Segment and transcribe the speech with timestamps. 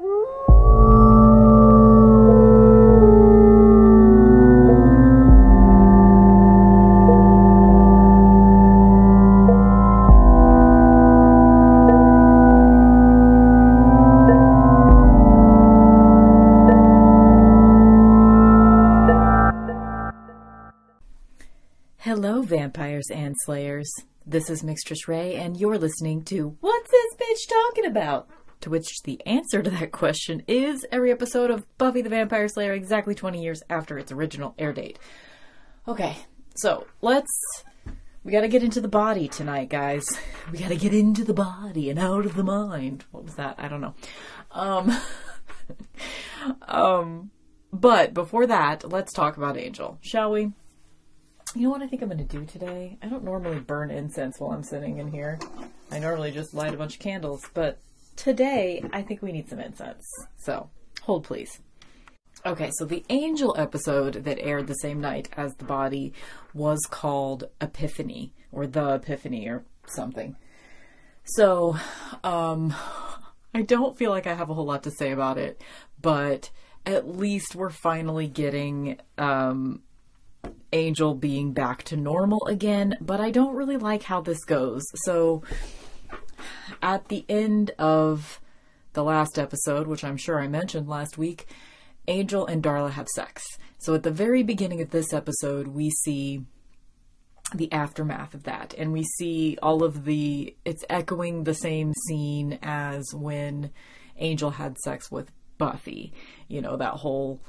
[0.00, 0.08] Hello,
[22.40, 23.92] vampires and slayers.
[24.24, 28.30] This is Mixtress Ray, and you're listening to What's This Bitch Talking About?
[28.62, 32.74] To which the answer to that question is every episode of Buffy the Vampire Slayer
[32.74, 34.98] exactly 20 years after its original air date.
[35.88, 36.16] Okay,
[36.56, 37.30] so let's.
[38.22, 40.04] We gotta get into the body tonight, guys.
[40.52, 43.06] We gotta get into the body and out of the mind.
[43.12, 43.54] What was that?
[43.58, 43.94] I don't know.
[44.50, 45.00] Um.
[46.68, 47.30] um.
[47.72, 50.52] But before that, let's talk about Angel, shall we?
[51.54, 52.98] You know what I think I'm going to do today?
[53.02, 55.38] I don't normally burn incense while I'm sitting in here.
[55.90, 57.78] I normally just light a bunch of candles, but
[58.20, 60.04] today I think we need some incense.
[60.36, 60.70] So,
[61.02, 61.60] hold please.
[62.46, 66.14] Okay, so the Angel episode that aired the same night as The Body
[66.54, 70.36] was called Epiphany, or The Epiphany, or something.
[71.24, 71.76] So,
[72.24, 72.74] um,
[73.54, 75.62] I don't feel like I have a whole lot to say about it,
[76.00, 76.50] but
[76.86, 79.82] at least we're finally getting, um,
[80.72, 84.82] Angel being back to normal again, but I don't really like how this goes.
[85.04, 85.42] So,
[86.82, 88.40] at the end of
[88.92, 91.46] the last episode, which I'm sure I mentioned last week,
[92.08, 93.42] Angel and Darla have sex.
[93.78, 96.44] So, at the very beginning of this episode, we see
[97.54, 100.56] the aftermath of that, and we see all of the.
[100.64, 103.70] It's echoing the same scene as when
[104.16, 106.12] Angel had sex with Buffy.
[106.48, 107.40] You know, that whole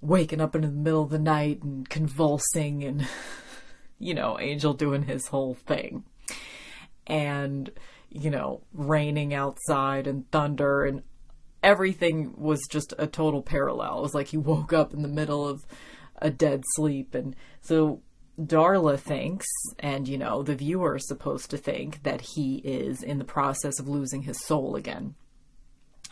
[0.00, 3.06] waking up in the middle of the night and convulsing and
[3.98, 6.04] you know angel doing his whole thing
[7.06, 7.70] and
[8.10, 11.02] you know raining outside and thunder and
[11.62, 15.46] everything was just a total parallel it was like he woke up in the middle
[15.46, 15.64] of
[16.16, 18.02] a dead sleep and so
[18.46, 19.46] Darla thinks,
[19.78, 23.78] and you know, the viewer is supposed to think that he is in the process
[23.78, 25.14] of losing his soul again.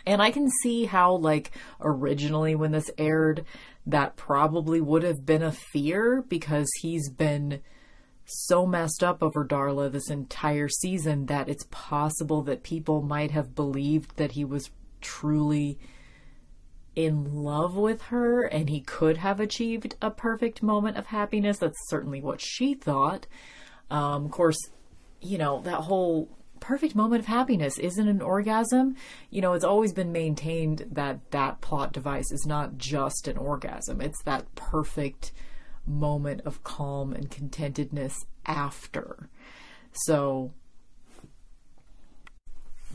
[0.06, 3.44] And I can see how, like, originally when this aired,
[3.86, 7.60] that probably would have been a fear because he's been
[8.28, 13.54] so messed up over Darla this entire season that it's possible that people might have
[13.54, 15.78] believed that he was truly
[16.94, 21.58] in love with her and he could have achieved a perfect moment of happiness.
[21.58, 23.26] That's certainly what she thought.
[23.90, 24.58] Um, of course,
[25.20, 26.28] you know, that whole
[26.60, 28.96] perfect moment of happiness isn't an orgasm.
[29.30, 34.00] You know, it's always been maintained that that plot device is not just an orgasm,
[34.00, 35.32] it's that perfect
[35.88, 38.14] moment of calm and contentedness
[38.46, 39.28] after.
[39.92, 40.52] So,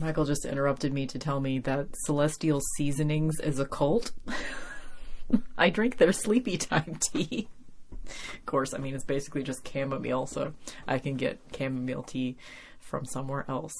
[0.00, 4.12] Michael just interrupted me to tell me that Celestial Seasonings is a cult.
[5.58, 7.48] I drink their sleepy time tea.
[7.92, 10.52] Of course, I mean, it's basically just chamomile, so
[10.86, 12.36] I can get chamomile tea
[12.80, 13.72] from somewhere else.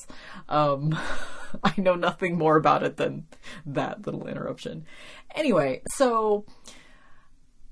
[0.48, 0.98] Um,
[1.64, 3.26] I know nothing more about it than
[3.66, 4.86] that little interruption.
[5.34, 6.46] Anyway, so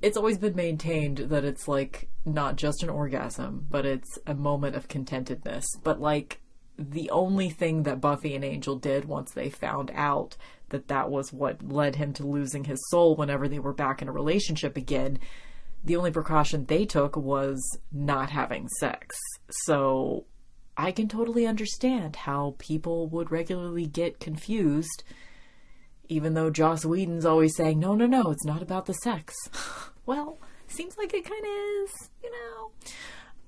[0.02, 4.76] it's always been maintained that it's like not just an orgasm, but it's a moment
[4.76, 5.64] of contentedness.
[5.82, 6.40] But like
[6.76, 10.36] the only thing that Buffy and Angel did once they found out
[10.70, 14.08] that that was what led him to losing his soul whenever they were back in
[14.08, 15.18] a relationship again,
[15.84, 17.60] the only precaution they took was
[17.92, 19.16] not having sex.
[19.64, 20.24] So
[20.76, 25.04] I can totally understand how people would regularly get confused,
[26.08, 29.34] even though Joss Whedon's always saying, no, no, no, it's not about the sex.
[30.06, 32.70] well, seems like it kind of is, you know.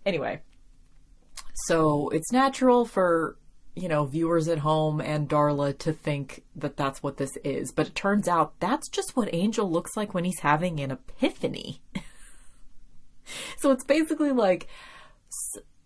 [0.07, 0.41] Anyway,
[1.67, 3.37] so it's natural for,
[3.75, 7.89] you know, viewers at home and Darla to think that that's what this is, but
[7.89, 11.81] it turns out that's just what Angel looks like when he's having an epiphany.
[13.59, 14.69] so it's basically like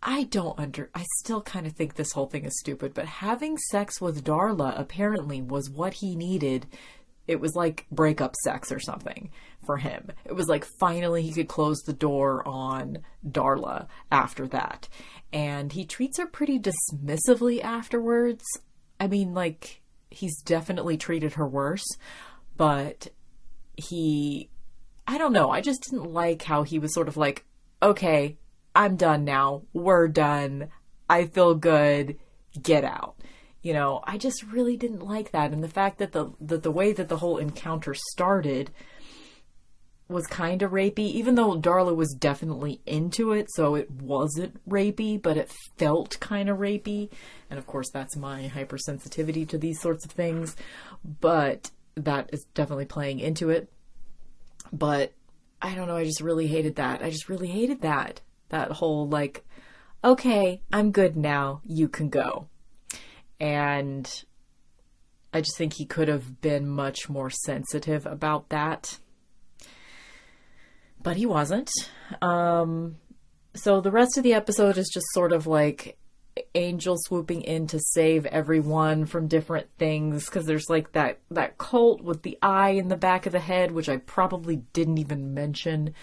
[0.02, 3.58] I don't under I still kind of think this whole thing is stupid, but having
[3.58, 6.66] sex with Darla apparently was what he needed.
[7.28, 9.30] It was like breakup sex or something
[9.64, 10.10] for him.
[10.24, 14.88] It was like finally he could close the door on Darla after that.
[15.32, 18.44] And he treats her pretty dismissively afterwards.
[18.98, 21.86] I mean, like he's definitely treated her worse,
[22.56, 23.08] but
[23.76, 24.48] he
[25.06, 25.50] I don't know.
[25.50, 27.44] I just didn't like how he was sort of like,
[27.82, 28.38] okay,
[28.74, 29.62] I'm done now.
[29.72, 30.68] We're done.
[31.10, 32.18] I feel good.
[32.60, 33.16] Get out.
[33.68, 35.52] You know, I just really didn't like that.
[35.52, 38.70] And the fact that the, that the way that the whole encounter started
[40.08, 45.20] was kind of rapey, even though Darla was definitely into it, so it wasn't rapey,
[45.20, 47.10] but it felt kind of rapey.
[47.50, 50.56] And of course, that's my hypersensitivity to these sorts of things.
[51.04, 53.70] But that is definitely playing into it.
[54.72, 55.12] But
[55.60, 57.02] I don't know, I just really hated that.
[57.02, 58.22] I just really hated that.
[58.48, 59.44] That whole like,
[60.02, 62.48] okay, I'm good now, you can go.
[63.40, 64.10] And
[65.32, 68.98] I just think he could have been much more sensitive about that.
[71.02, 71.70] But he wasn't.
[72.20, 72.96] Um,
[73.54, 75.96] so the rest of the episode is just sort of like
[76.54, 82.02] Angel swooping in to save everyone from different things because there's like that that cult
[82.02, 85.94] with the eye in the back of the head, which I probably didn't even mention.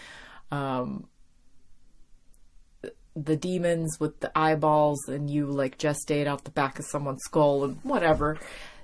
[0.52, 1.08] Um,
[3.16, 7.64] the demons with the eyeballs and you like gestate out the back of someone's skull
[7.64, 8.38] and whatever.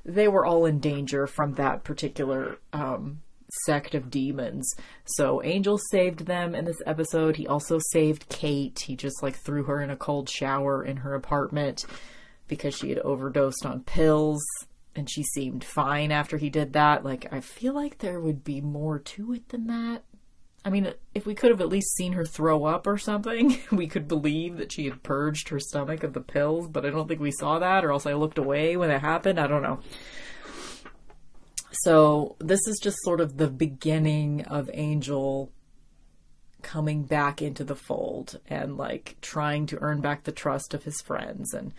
[0.05, 3.21] They were all in danger from that particular um,
[3.65, 4.73] sect of demons.
[5.05, 7.35] So Angel saved them in this episode.
[7.35, 8.79] He also saved Kate.
[8.85, 11.85] He just like threw her in a cold shower in her apartment
[12.47, 14.43] because she had overdosed on pills
[14.95, 17.03] and she seemed fine after he did that.
[17.03, 20.03] Like I feel like there would be more to it than that.
[20.63, 23.87] I mean, if we could have at least seen her throw up or something, we
[23.87, 27.19] could believe that she had purged her stomach of the pills, but I don't think
[27.19, 29.39] we saw that, or else I looked away when it happened.
[29.39, 29.79] I don't know.
[31.83, 35.51] So this is just sort of the beginning of Angel
[36.61, 41.01] coming back into the fold and like trying to earn back the trust of his
[41.01, 41.73] friends and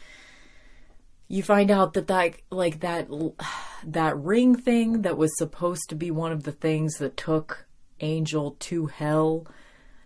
[1.29, 3.09] you find out that that like that
[3.85, 7.67] that ring thing that was supposed to be one of the things that took
[8.03, 9.47] Angel to hell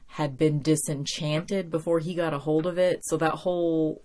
[0.07, 4.03] had been disenchanted before he got a hold of it so that whole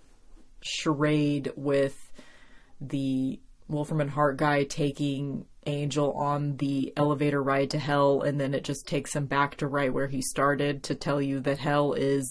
[0.62, 2.12] charade with
[2.80, 8.54] the Wolfram and Hart guy taking Angel on the elevator ride to hell, and then
[8.54, 11.94] it just takes him back to right where he started to tell you that hell
[11.94, 12.28] is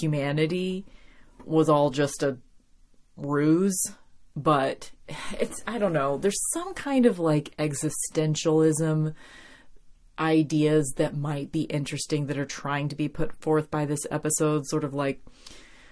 [0.00, 0.84] humanity
[1.44, 2.38] was all just a
[3.16, 3.80] ruse.
[4.34, 4.90] But
[5.38, 9.14] it's, I don't know, there's some kind of like existentialism
[10.18, 14.66] ideas that might be interesting that are trying to be put forth by this episode,
[14.66, 15.20] sort of like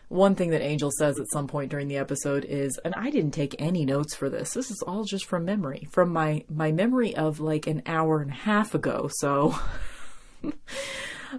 [0.08, 3.32] one thing that Angel says at some point during the episode is, and I didn't
[3.32, 4.54] take any notes for this.
[4.54, 8.30] This is all just from memory, from my my memory of like an hour and
[8.30, 9.10] a half ago.
[9.18, 9.58] So,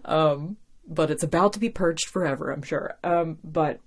[0.06, 2.98] um, but it's about to be purged forever, I'm sure.
[3.04, 3.80] Um, but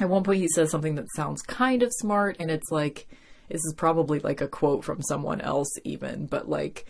[0.00, 3.08] at one point he says something that sounds kind of smart, and it's like
[3.48, 6.86] this is probably like a quote from someone else, even, but like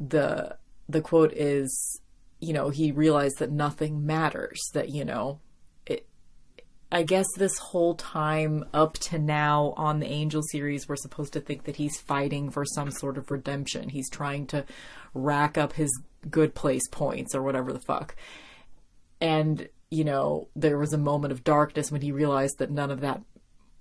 [0.00, 0.56] the
[0.88, 2.00] the quote is,
[2.40, 4.60] you know, he realized that nothing matters.
[4.72, 5.40] That you know
[6.92, 11.40] I guess this whole time up to now on the Angel series, we're supposed to
[11.40, 13.88] think that he's fighting for some sort of redemption.
[13.88, 14.64] He's trying to
[15.14, 15.90] rack up his
[16.28, 18.16] good place points or whatever the fuck.
[19.20, 23.00] And, you know, there was a moment of darkness when he realized that none of
[23.02, 23.22] that,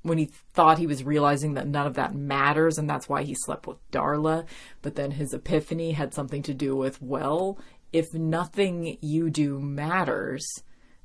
[0.02, 3.36] when he thought he was realizing that none of that matters and that's why he
[3.36, 4.46] slept with Darla.
[4.82, 7.58] But then his epiphany had something to do with, well,
[7.92, 10.46] if nothing you do matters,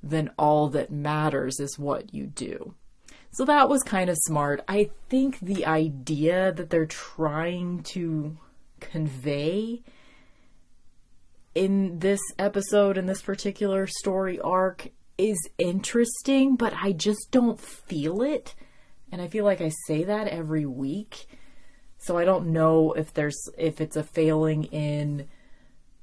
[0.02, 2.74] then all that matters is what you do.
[3.32, 4.62] So that was kind of smart.
[4.68, 8.36] I think the idea that they're trying to
[8.78, 9.82] convey
[11.54, 14.88] in this episode, in this particular story arc,
[15.18, 18.54] is interesting, but I just don't feel it.
[19.12, 21.26] And I feel like I say that every week.
[21.98, 25.28] So I don't know if there's if it's a failing in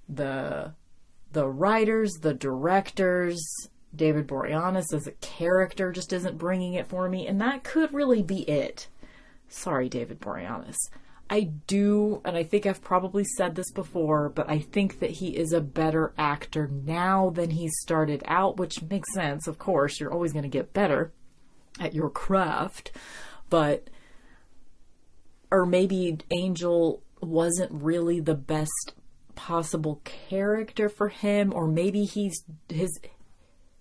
[0.09, 0.73] the
[1.31, 3.41] the writers, the directors,
[3.95, 8.23] David Boreanaz as a character just isn't bringing it for me, and that could really
[8.23, 8.87] be it.
[9.47, 10.77] Sorry, David Boreanaz.
[11.29, 15.37] I do, and I think I've probably said this before, but I think that he
[15.37, 19.47] is a better actor now than he started out, which makes sense.
[19.47, 21.13] Of course, you're always going to get better
[21.79, 22.91] at your craft,
[23.49, 23.89] but
[25.51, 28.93] or maybe Angel wasn't really the best
[29.35, 32.99] possible character for him, or maybe he's his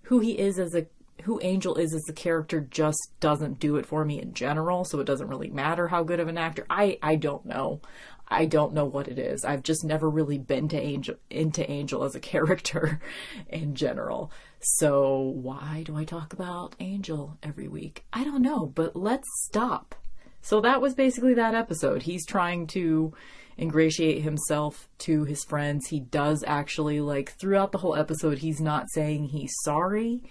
[0.02, 0.86] who he is as a
[1.22, 5.00] who Angel is as a character just doesn't do it for me in general, so
[5.00, 6.66] it doesn't really matter how good of an actor.
[6.68, 7.80] I I don't know.
[8.26, 9.44] I don't know what it is.
[9.44, 13.00] I've just never really been to Angel into Angel as a character
[13.48, 14.30] in general.
[14.60, 18.04] So why do I talk about Angel every week?
[18.12, 19.94] I don't know, but let's stop.
[20.42, 22.02] So that was basically that episode.
[22.02, 23.14] He's trying to
[23.58, 25.86] ingratiate himself to his friends.
[25.88, 30.22] He does actually, like, throughout the whole episode, he's not saying he's sorry.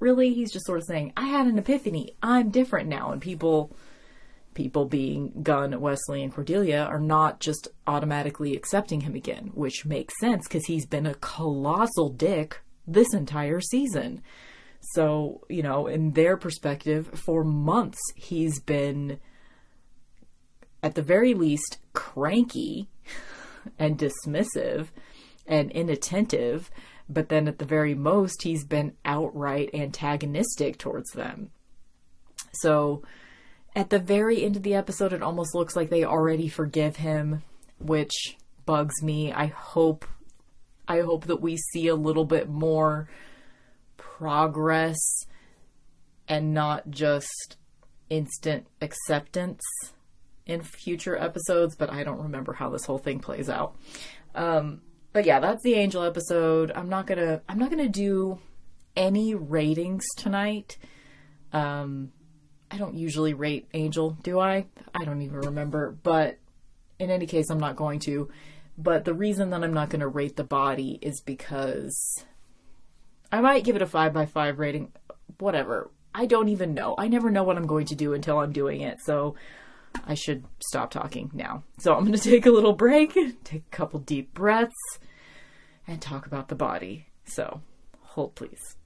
[0.00, 2.12] Really, he's just sort of saying, I had an epiphany.
[2.22, 3.10] I'm different now.
[3.10, 3.74] And people,
[4.52, 10.18] people being Gunn, Wesley, and Cordelia are not just automatically accepting him again, which makes
[10.20, 14.22] sense because he's been a colossal dick this entire season.
[14.80, 19.18] So, you know, in their perspective, for months, he's been
[20.82, 22.88] at the very least, cranky
[23.78, 24.88] and dismissive
[25.46, 26.70] and inattentive,
[27.08, 31.50] but then at the very most, he's been outright antagonistic towards them.
[32.52, 33.02] So
[33.74, 37.42] at the very end of the episode, it almost looks like they already forgive him,
[37.78, 39.32] which bugs me.
[39.32, 40.04] I hope
[40.88, 43.08] I hope that we see a little bit more
[43.96, 44.98] progress
[46.26, 47.56] and not just
[48.10, 49.62] instant acceptance
[50.46, 53.76] in future episodes, but I don't remember how this whole thing plays out.
[54.34, 54.80] Um,
[55.12, 56.72] but yeah, that's the Angel episode.
[56.74, 58.38] I'm not gonna I'm not gonna do
[58.96, 60.78] any ratings tonight.
[61.52, 62.12] Um,
[62.70, 64.66] I don't usually rate Angel, do I?
[64.94, 65.96] I don't even remember.
[66.02, 66.38] But
[66.98, 68.28] in any case, I'm not going to.
[68.78, 72.24] But the reason that I'm not going to rate the body is because
[73.32, 74.92] I might give it a 5 by 5 rating.
[75.38, 75.90] Whatever.
[76.14, 76.94] I don't even know.
[76.96, 78.98] I never know what I'm going to do until I'm doing it.
[79.04, 79.34] So
[80.06, 81.64] I should stop talking now.
[81.78, 84.76] So I'm going to take a little break, take a couple deep breaths,
[85.88, 87.08] and talk about the body.
[87.24, 87.60] So
[88.00, 88.76] hold please.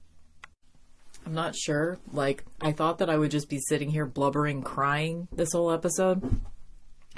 [1.25, 1.99] I'm not sure.
[2.11, 6.41] Like, I thought that I would just be sitting here blubbering, crying this whole episode,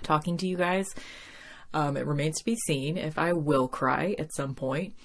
[0.04, 0.94] talking to you guys.
[1.76, 4.96] Um, it remains to be seen if I will cry at some point.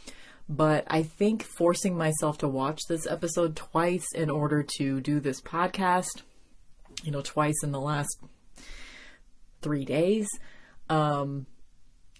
[0.48, 5.40] But I think forcing myself to watch this episode twice in order to do this
[5.42, 6.22] podcast,
[7.02, 8.18] you know, twice in the last
[9.60, 10.28] three days,
[10.88, 11.46] um,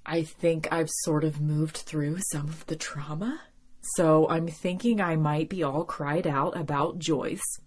[0.04, 3.40] I think I've sort of moved through some of the trauma
[3.82, 7.60] so I'm thinking I might be all cried out about Joyce.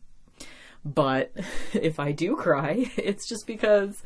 [0.85, 1.31] But
[1.73, 4.01] if I do cry, it's just because,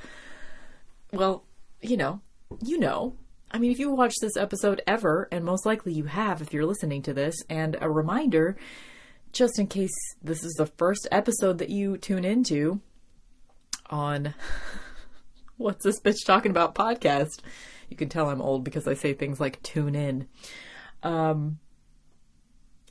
[1.11, 1.43] well,
[1.81, 2.21] you know,
[2.61, 3.15] you know.
[3.49, 6.65] I mean, if you watch this episode ever, and most likely you have if you're
[6.65, 8.57] listening to this, and a reminder,
[9.31, 12.81] just in case this is the first episode that you tune into
[13.89, 14.33] on
[15.57, 17.39] What's This Bitch Talking About podcast.
[17.89, 20.27] You can tell I'm old because I say things like tune in.
[21.03, 21.59] Um,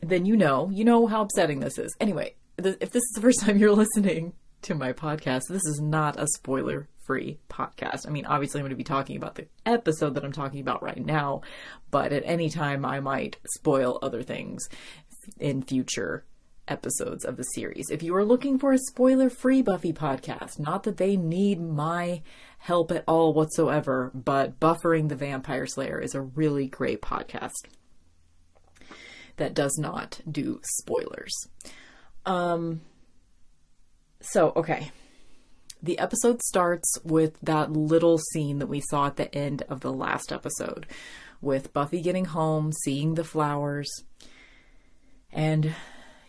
[0.00, 1.94] then you know, you know how upsetting this is.
[2.00, 4.32] Anyway, th- if this is the first time you're listening
[4.62, 8.06] to my podcast, this is not a spoiler free podcast.
[8.06, 10.82] I mean, obviously, I'm going to be talking about the episode that I'm talking about
[10.82, 11.42] right now,
[11.90, 14.68] but at any time, I might spoil other things
[15.38, 16.24] in future
[16.68, 17.90] episodes of the series.
[17.90, 22.22] If you are looking for a spoiler free Buffy podcast, not that they need my
[22.58, 27.52] help at all whatsoever, but Buffering the Vampire Slayer is a really great podcast
[29.36, 31.32] that does not do spoilers.
[32.24, 32.80] Um,
[34.20, 34.90] so, okay.
[35.82, 39.92] The episode starts with that little scene that we saw at the end of the
[39.92, 40.86] last episode
[41.40, 43.90] with Buffy getting home, seeing the flowers,
[45.32, 45.74] and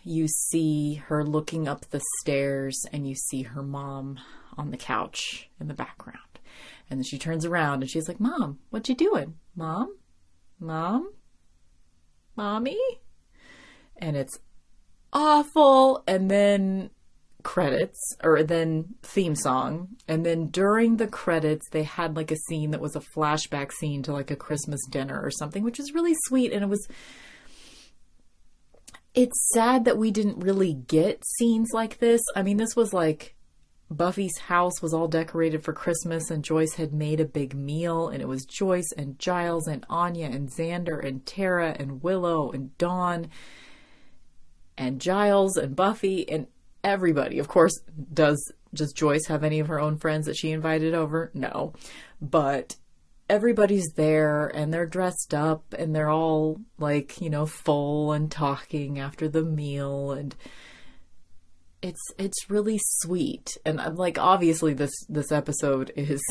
[0.04, 4.18] you see her looking up the stairs and you see her mom
[4.56, 6.18] on the couch in the background.
[6.90, 9.34] And then she turns around and she's like, Mom, what you doing?
[9.54, 9.96] Mom?
[10.58, 11.12] Mom?
[12.36, 12.78] Mommy?
[13.96, 14.38] And it's
[15.12, 16.02] awful.
[16.06, 16.90] And then
[17.42, 19.88] credits, or then theme song.
[20.06, 24.02] And then during the credits, they had like a scene that was a flashback scene
[24.04, 26.52] to like a Christmas dinner or something, which was really sweet.
[26.52, 26.86] And it was.
[29.14, 32.20] It's sad that we didn't really get scenes like this.
[32.36, 33.34] I mean, this was like
[33.90, 38.20] Buffy's house was all decorated for Christmas, and Joyce had made a big meal, and
[38.20, 43.28] it was Joyce and Giles and Anya and Xander and Tara and Willow and Dawn
[44.76, 46.48] and Giles and Buffy and
[46.88, 47.38] everybody.
[47.38, 47.80] Of course,
[48.12, 51.30] does does Joyce have any of her own friends that she invited over?
[51.34, 51.72] No,
[52.20, 52.76] but
[53.28, 58.98] everybody's there and they're dressed up and they're all like you know full and talking
[58.98, 60.34] after the meal and
[61.82, 66.22] it's it's really sweet and I'm like obviously this this episode is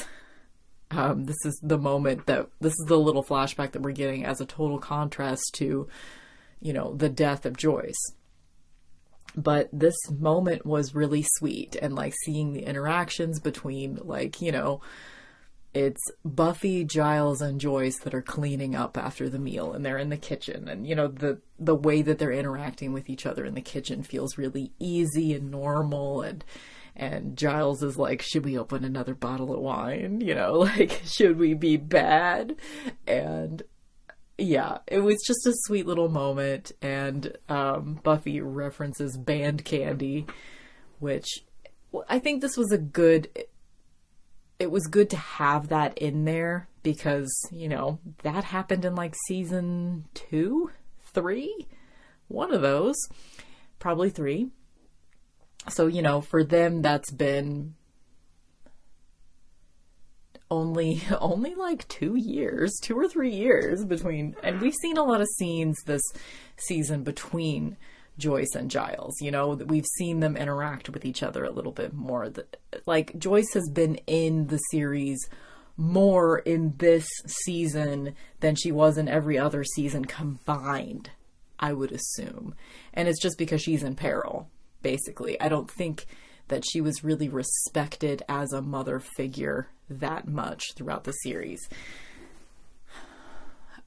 [0.92, 4.42] um this is the moment that this is the little flashback that we're getting as
[4.42, 5.88] a total contrast to
[6.60, 8.12] you know the death of Joyce
[9.38, 14.82] but this moment was really sweet and like seeing the interactions between like you know
[15.74, 20.10] it's Buffy, Giles, and Joyce that are cleaning up after the meal, and they're in
[20.10, 23.54] the kitchen, and you know the the way that they're interacting with each other in
[23.54, 26.44] the kitchen feels really easy and normal, and
[26.96, 30.20] and Giles is like, should we open another bottle of wine?
[30.20, 32.56] You know, like should we be bad?
[33.06, 33.62] And
[34.38, 40.26] yeah, it was just a sweet little moment, and um, Buffy references band candy,
[41.00, 41.28] which
[42.08, 43.30] I think this was a good
[44.60, 49.14] it was good to have that in there because, you know, that happened in like
[49.28, 50.72] season two,
[51.14, 51.68] three,
[52.28, 52.96] one of those,
[53.80, 54.50] probably three.
[55.70, 57.76] So, you know, for them, that's been
[60.50, 65.22] only only like 2 years, 2 or 3 years between and we've seen a lot
[65.22, 66.04] of scenes this
[66.58, 67.78] season between
[68.18, 69.16] Joyce and Giles.
[69.22, 72.32] You know, we've seen them interact with each other a little bit more.
[72.86, 75.20] Like Joyce has been in the series
[75.78, 81.12] more in this season than she was in every other season combined,
[81.60, 82.56] I would assume.
[82.94, 84.50] And it's just because she's in peril,
[84.82, 85.40] basically.
[85.40, 86.08] I don't think
[86.48, 91.68] that she was really respected as a mother figure that much throughout the series.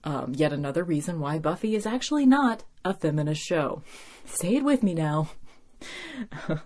[0.03, 3.83] Um, yet another reason why Buffy is actually not a feminist show.
[4.25, 5.31] Say it with me now.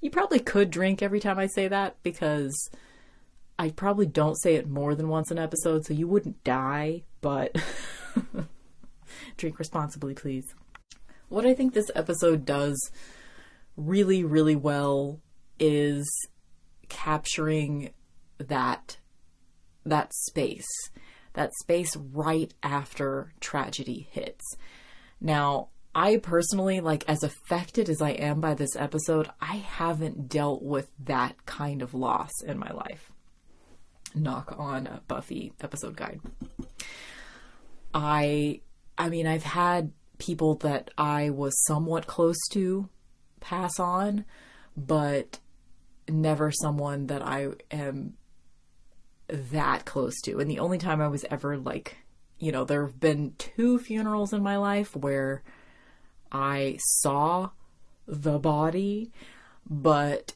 [0.00, 2.70] you probably could drink every time I say that because
[3.58, 7.56] I probably don't say it more than once an episode, so you wouldn't die, but
[9.36, 10.54] drink responsibly, please.
[11.28, 12.90] What I think this episode does
[13.76, 15.20] really, really well
[15.58, 16.08] is
[16.88, 17.90] capturing
[18.38, 18.98] that
[19.84, 20.66] that space
[21.38, 24.44] that space right after tragedy hits.
[25.20, 30.62] Now, I personally, like, as affected as I am by this episode, I haven't dealt
[30.62, 33.12] with that kind of loss in my life.
[34.16, 36.20] Knock on a Buffy episode guide.
[37.94, 38.60] I,
[38.96, 42.88] I mean, I've had people that I was somewhat close to
[43.40, 44.24] pass on,
[44.76, 45.38] but
[46.08, 48.14] never someone that I am
[49.28, 50.38] that close to.
[50.38, 51.98] And the only time I was ever like,
[52.38, 55.42] you know, there have been two funerals in my life where
[56.32, 57.50] I saw
[58.06, 59.12] the body,
[59.68, 60.34] but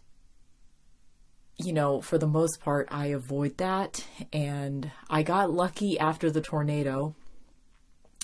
[1.57, 4.05] you know, for the most part, I avoid that.
[4.33, 7.15] And I got lucky after the tornado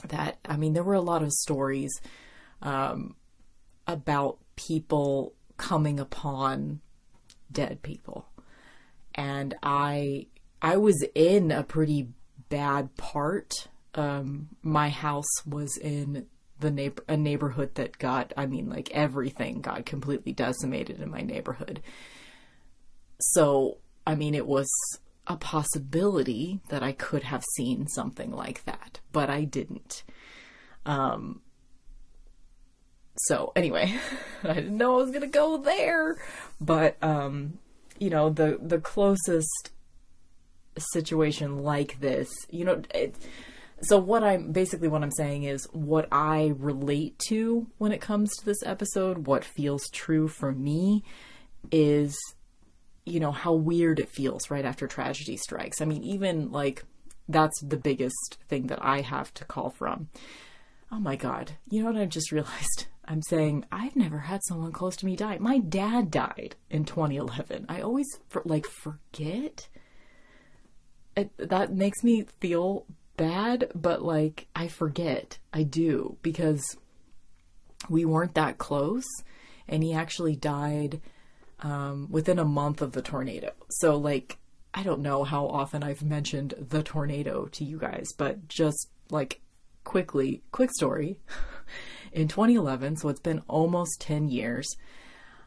[0.08, 1.92] that, I mean, there were a lot of stories
[2.62, 3.14] um,
[3.86, 6.80] about people coming upon
[7.50, 8.28] dead people.
[9.14, 10.26] And I
[10.60, 12.08] I was in a pretty
[12.48, 13.68] bad part.
[13.94, 16.26] Um, my house was in
[16.60, 21.22] the neighbor a neighborhood that got I mean like everything got completely decimated in my
[21.22, 21.80] neighborhood.
[23.20, 24.68] So, I mean it was
[25.26, 30.04] a possibility that I could have seen something like that, but I didn't.
[30.86, 31.42] Um
[33.26, 33.94] so anyway,
[34.44, 36.16] I didn't know I was to go there,
[36.60, 37.58] but um
[37.98, 39.70] you know, the the closest
[40.78, 43.16] situation like this, you know, it,
[43.82, 48.34] so what I'm basically what I'm saying is what I relate to when it comes
[48.36, 51.04] to this episode, what feels true for me
[51.70, 52.18] is
[53.04, 55.80] you know how weird it feels right after tragedy strikes.
[55.80, 56.84] I mean, even like
[57.28, 60.08] that's the biggest thing that I have to call from.
[60.90, 61.52] Oh my god.
[61.70, 62.86] You know what I just realized?
[63.08, 65.38] I'm saying I've never had someone close to me die.
[65.38, 67.64] My dad died in 2011.
[67.68, 68.06] I always
[68.44, 69.68] like forget
[71.16, 75.38] it, that makes me feel bad, but like I forget.
[75.52, 76.62] I do because
[77.88, 79.06] we weren't that close
[79.66, 81.00] and he actually died
[81.60, 83.52] um, within a month of the tornado.
[83.70, 84.38] So, like,
[84.72, 89.40] I don't know how often I've mentioned the tornado to you guys, but just like
[89.84, 91.18] quickly, quick story.
[92.12, 94.76] In 2011, so it's been almost 10 years,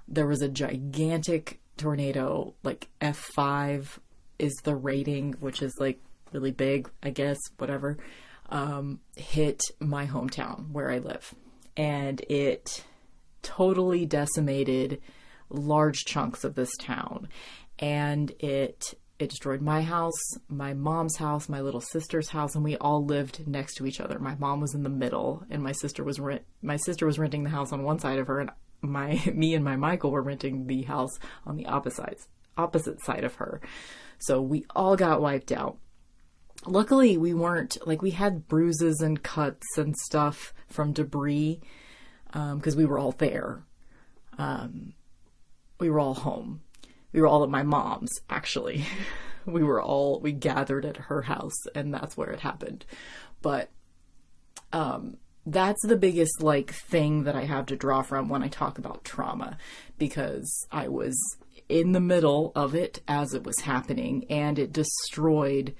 [0.07, 3.99] there was a gigantic tornado, like F5
[4.39, 5.99] is the rating, which is like
[6.31, 7.97] really big, I guess, whatever,
[8.49, 11.33] um, hit my hometown where I live.
[11.77, 12.83] And it
[13.41, 15.01] totally decimated
[15.49, 17.27] large chunks of this town.
[17.79, 22.77] And it it destroyed my house, my mom's house, my little sister's house, and we
[22.77, 24.19] all lived next to each other.
[24.19, 26.43] My mom was in the middle, and my sister was rent.
[26.61, 29.63] My sister was renting the house on one side of her, and my me and
[29.63, 32.19] my Michael were renting the house on the opposite
[32.57, 33.61] opposite side of her.
[34.19, 35.77] So we all got wiped out.
[36.65, 41.59] Luckily, we weren't like we had bruises and cuts and stuff from debris
[42.27, 43.63] because um, we were all there.
[44.37, 44.93] Um,
[45.79, 46.61] we were all home.
[47.13, 48.85] We were all at my mom's, actually.
[49.45, 52.85] we were all, we gathered at her house, and that's where it happened.
[53.41, 53.69] But
[54.71, 58.77] um, that's the biggest like thing that I have to draw from when I talk
[58.77, 59.57] about trauma
[59.97, 61.17] because I was
[61.67, 65.73] in the middle of it as it was happening and it destroyed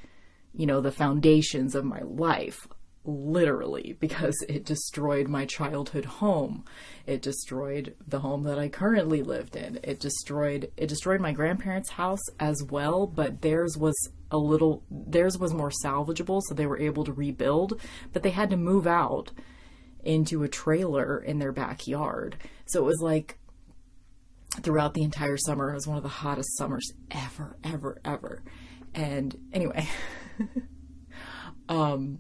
[0.53, 2.67] you know the foundations of my life
[3.03, 6.63] literally because it destroyed my childhood home
[7.07, 11.89] it destroyed the home that i currently lived in it destroyed it destroyed my grandparents
[11.89, 13.95] house as well but theirs was
[14.29, 17.79] a little theirs was more salvageable so they were able to rebuild
[18.13, 19.31] but they had to move out
[20.03, 22.37] into a trailer in their backyard
[22.67, 23.39] so it was like
[24.59, 25.71] throughout the entire summer.
[25.71, 28.43] It was one of the hottest summers ever, ever, ever.
[28.93, 29.87] And anyway,
[31.69, 32.19] um,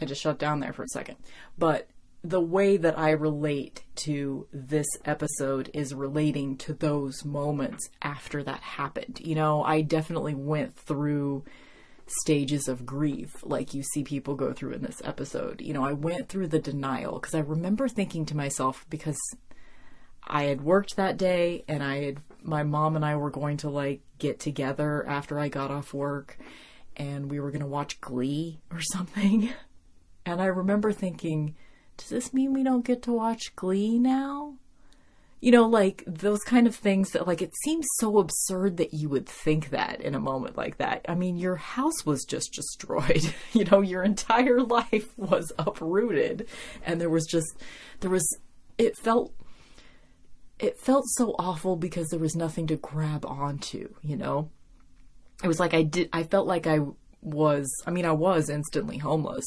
[0.00, 1.16] I just shut down there for a second.
[1.58, 1.88] But
[2.22, 8.60] the way that I relate to this episode is relating to those moments after that
[8.60, 9.20] happened.
[9.22, 11.44] You know, I definitely went through
[12.06, 15.60] stages of grief like you see people go through in this episode.
[15.60, 19.18] You know, I went through the denial because I remember thinking to myself because
[20.26, 23.70] I had worked that day and I had my mom and I were going to
[23.70, 26.38] like get together after I got off work
[26.96, 29.52] and we were going to watch Glee or something.
[30.26, 31.54] And I remember thinking,
[31.96, 34.54] does this mean we don't get to watch Glee now?
[35.40, 39.10] You know, like those kind of things that, like, it seems so absurd that you
[39.10, 41.04] would think that in a moment like that.
[41.06, 43.34] I mean, your house was just destroyed.
[43.52, 46.48] you know, your entire life was uprooted.
[46.82, 47.60] And there was just,
[48.00, 48.26] there was,
[48.78, 49.34] it felt,
[50.58, 54.50] it felt so awful because there was nothing to grab onto, you know?
[55.42, 56.78] It was like I did, I felt like I
[57.20, 59.46] was, I mean, I was instantly homeless,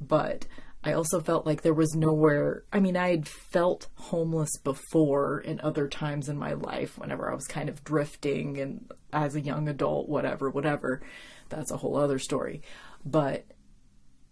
[0.00, 0.46] but
[0.86, 2.62] I also felt like there was nowhere.
[2.72, 7.34] I mean, I had felt homeless before in other times in my life whenever I
[7.34, 11.02] was kind of drifting and as a young adult, whatever, whatever.
[11.48, 12.62] That's a whole other story.
[13.04, 13.46] But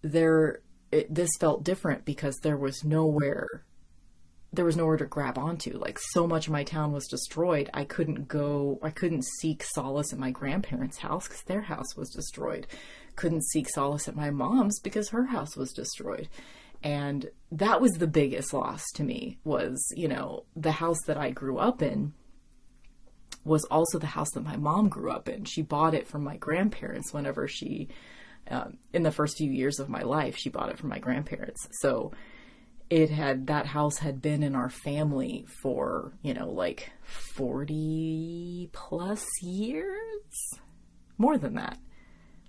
[0.00, 0.61] there,
[0.92, 3.64] it, this felt different because there was nowhere.
[4.55, 5.77] There was nowhere to grab onto.
[5.79, 7.71] Like so much of my town was destroyed.
[7.75, 8.79] I couldn't go.
[8.83, 12.67] I couldn't seek solace at my grandparents' house because their house was destroyed
[13.17, 16.29] couldn't seek solace at my mom's because her house was destroyed.
[16.83, 21.31] And that was the biggest loss to me was, you know, the house that I
[21.31, 22.12] grew up in
[23.45, 25.45] was also the house that my mom grew up in.
[25.45, 27.88] She bought it from my grandparents whenever she,
[28.51, 31.67] um, in the first few years of my life, she bought it from my grandparents.
[31.81, 32.12] So
[32.90, 39.25] it had, that house had been in our family for, you know, like 40 plus
[39.42, 40.51] years?
[41.18, 41.79] More than that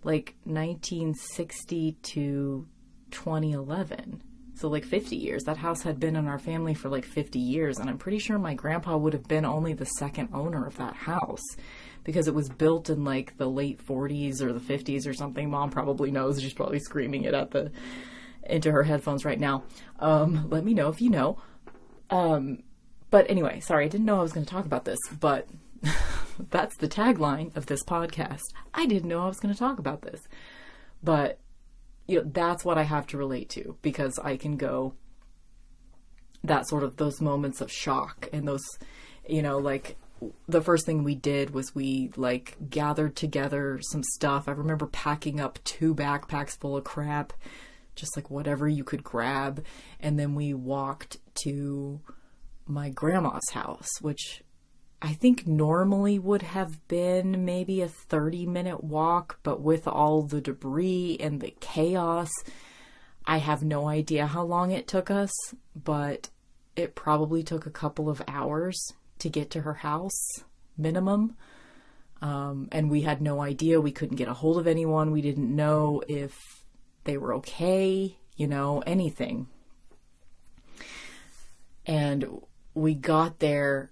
[0.06, 2.67] like 1960 to
[3.12, 4.21] 2011.
[4.54, 5.43] So like 50 years.
[5.43, 8.39] That house had been in our family for like 50 years and I'm pretty sure
[8.39, 11.43] my grandpa would have been only the second owner of that house
[12.06, 15.50] because it was built in like the late 40s or the 50s or something.
[15.50, 16.39] Mom probably knows.
[16.39, 17.71] She's probably screaming it at the
[18.46, 19.64] into her headphones right now.
[20.00, 21.38] Um, let me know if you know.
[22.10, 22.64] Um,
[23.10, 25.48] but anyway, sorry, I didn't know I was going to talk about this, but
[26.52, 28.44] That's the tagline of this podcast.
[28.74, 30.22] I didn't know I was going to talk about this.
[31.04, 31.40] But
[32.08, 34.94] you know, that's what I have to relate to because I can go
[36.44, 38.64] that sort of those moments of shock and those
[39.28, 39.98] you know like
[40.48, 44.48] the first thing we did was we like gathered together some stuff.
[44.48, 47.34] I remember packing up two backpacks full of crap,
[47.96, 49.64] just like whatever you could grab,
[50.00, 52.02] and then we walked to
[52.68, 54.44] my grandma's house, which
[55.02, 60.42] I think normally would have been maybe a 30 minute walk, but with all the
[60.42, 62.32] debris and the chaos,
[63.26, 65.32] I have no idea how long it took us,
[65.76, 66.30] but
[66.76, 68.78] it probably took a couple of hours
[69.20, 70.44] to get to her house,
[70.78, 71.36] minimum.
[72.22, 73.82] Um, and we had no idea.
[73.82, 75.12] We couldn't get a hold of anyone.
[75.12, 76.36] We didn't know if
[77.06, 79.48] they were okay, you know, anything.
[81.86, 82.41] And
[82.74, 83.91] we got there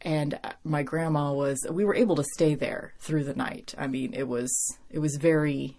[0.00, 3.74] and my grandma was we were able to stay there through the night.
[3.78, 4.52] I mean it was
[4.90, 5.78] it was very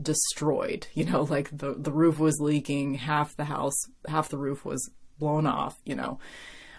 [0.00, 3.74] destroyed you know like the the roof was leaking half the house
[4.06, 6.18] half the roof was blown off you know.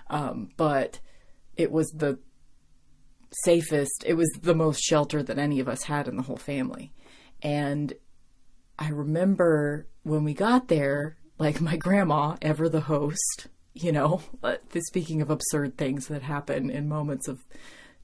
[0.10, 1.00] Um, but
[1.56, 2.20] it was the
[3.44, 6.92] safest it was the most shelter that any of us had in the whole family.
[7.42, 7.94] And
[8.80, 14.22] i remember when we got there like my grandma ever the host you know,
[14.80, 17.44] speaking of absurd things that happen in moments of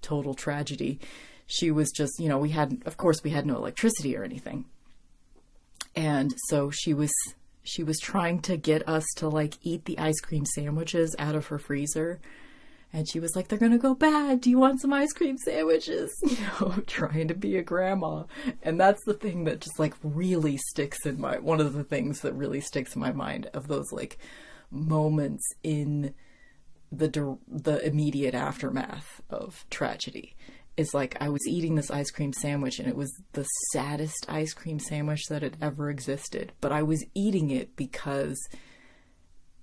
[0.01, 0.99] total tragedy,
[1.47, 4.65] she was just, you know, we had, of course, we had no electricity or anything.
[5.95, 7.11] And so she was,
[7.63, 11.47] she was trying to get us to like eat the ice cream sandwiches out of
[11.47, 12.19] her freezer.
[12.95, 14.39] And she was like, they're to go bad.
[14.39, 16.15] Do you want some ice cream sandwiches?
[16.25, 18.23] You know, trying to be a grandma.
[18.63, 22.21] And that's the thing that just like really sticks in my, one of the things
[22.21, 24.17] that really sticks in my mind of those like
[24.71, 26.13] moments in
[26.89, 30.33] the the immediate aftermath of tragedy
[30.77, 34.53] is like I was eating this ice cream sandwich and it was the saddest ice
[34.53, 38.37] cream sandwich that had ever existed but I was eating it because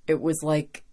[0.07, 0.85] it was like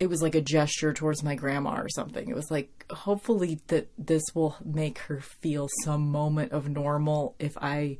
[0.00, 3.88] it was like a gesture towards my grandma or something it was like hopefully that
[3.98, 7.98] this will make her feel some moment of normal if I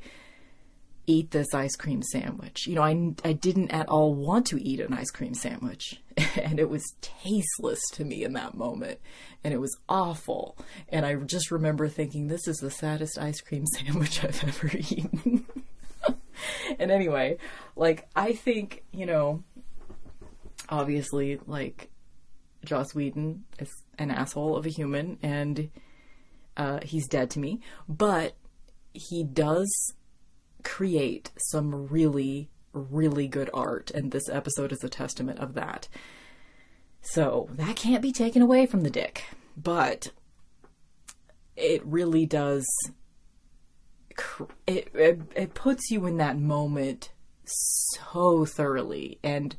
[1.08, 2.66] eat this ice cream sandwich.
[2.66, 6.02] You know, I, I didn't at all want to eat an ice cream sandwich.
[6.42, 8.98] and it was tasteless to me in that moment
[9.44, 10.56] and it was awful
[10.88, 15.46] and i just remember thinking this is the saddest ice cream sandwich i've ever eaten
[16.78, 17.36] and anyway
[17.76, 19.42] like i think you know
[20.68, 21.90] obviously like
[22.64, 25.70] joss whedon is an asshole of a human and
[26.56, 28.36] uh, he's dead to me but
[28.92, 29.94] he does
[30.64, 35.88] create some really really good art, and this episode is a testament of that.
[37.00, 39.24] So that can't be taken away from the dick,
[39.56, 40.10] but
[41.56, 42.66] it really does.
[44.66, 47.12] It, it, it puts you in that moment
[47.44, 49.56] so thoroughly, and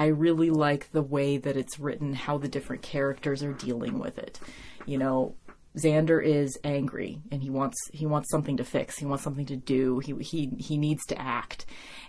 [0.00, 4.16] I really like the way that it's written, how the different characters are dealing with
[4.16, 4.40] it.
[4.86, 5.34] You know,
[5.76, 8.96] Xander is angry and he wants he wants something to fix.
[8.96, 9.98] He wants something to do.
[9.98, 11.66] He he he needs to act.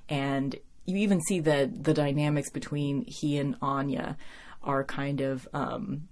[0.08, 4.16] And you even see the the dynamics between he and Anya
[4.64, 6.08] are kind of um,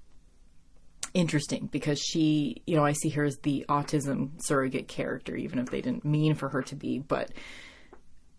[1.14, 5.70] interesting because she, you know, I see her as the autism surrogate character, even if
[5.70, 7.32] they didn't mean for her to be, but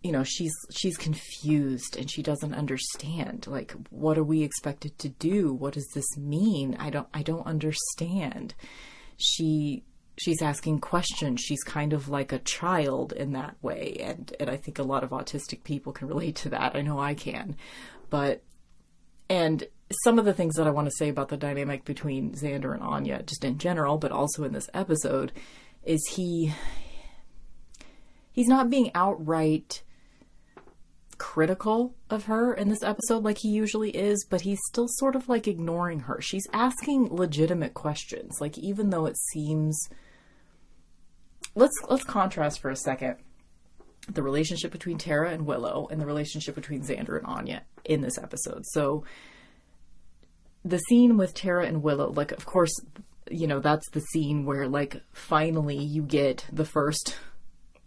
[0.02, 3.46] you know, she's she's confused and she doesn't understand.
[3.46, 5.52] Like, what are we expected to do?
[5.52, 6.76] What does this mean?
[6.78, 8.54] I don't I don't understand
[9.18, 9.84] she
[10.18, 11.40] she's asking questions.
[11.40, 15.04] She's kind of like a child in that way, and and I think a lot
[15.04, 16.74] of autistic people can relate to that.
[16.74, 17.56] I know I can,
[18.08, 18.42] but
[19.28, 19.66] and
[20.04, 22.82] some of the things that I want to say about the dynamic between Xander and
[22.82, 25.32] Anya, just in general, but also in this episode,
[25.84, 26.52] is he
[28.32, 29.82] he's not being outright
[31.20, 35.28] critical of her in this episode like he usually is, but he's still sort of
[35.28, 36.18] like ignoring her.
[36.20, 39.78] She's asking legitimate questions, like even though it seems
[41.54, 43.16] let's let's contrast for a second
[44.08, 48.16] the relationship between Tara and Willow and the relationship between Xander and Anya in this
[48.16, 48.64] episode.
[48.72, 49.04] So
[50.64, 52.72] the scene with Tara and Willow, like of course,
[53.30, 57.16] you know, that's the scene where like finally you get the first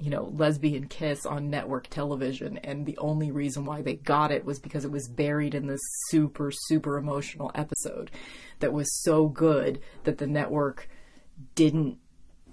[0.04, 2.58] you know, lesbian kiss on network television.
[2.58, 5.80] And the only reason why they got it was because it was buried in this
[6.10, 8.12] super, super emotional episode
[8.60, 10.89] that was so good that the network
[11.56, 12.00] didn't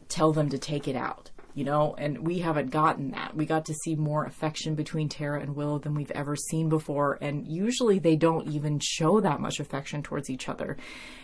[0.09, 1.97] tell them to take it out, you know?
[1.99, 3.35] And we haven't gotten that.
[3.35, 7.19] We got to see more affection between Tara and Willow than we've ever seen before.
[7.21, 10.77] And usually they don't even show that much affection towards each other.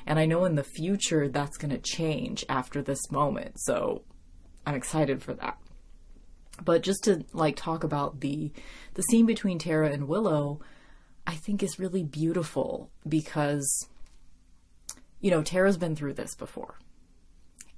[0.06, 3.60] And I know in the future that's going to change after this moment.
[3.60, 4.02] So
[4.66, 5.56] I'm excited for that.
[6.64, 8.52] But just to like talk about the
[8.94, 10.60] the scene between Tara and Willow,
[11.26, 13.88] I think is really beautiful because
[15.20, 16.78] you know, Tara's been through this before.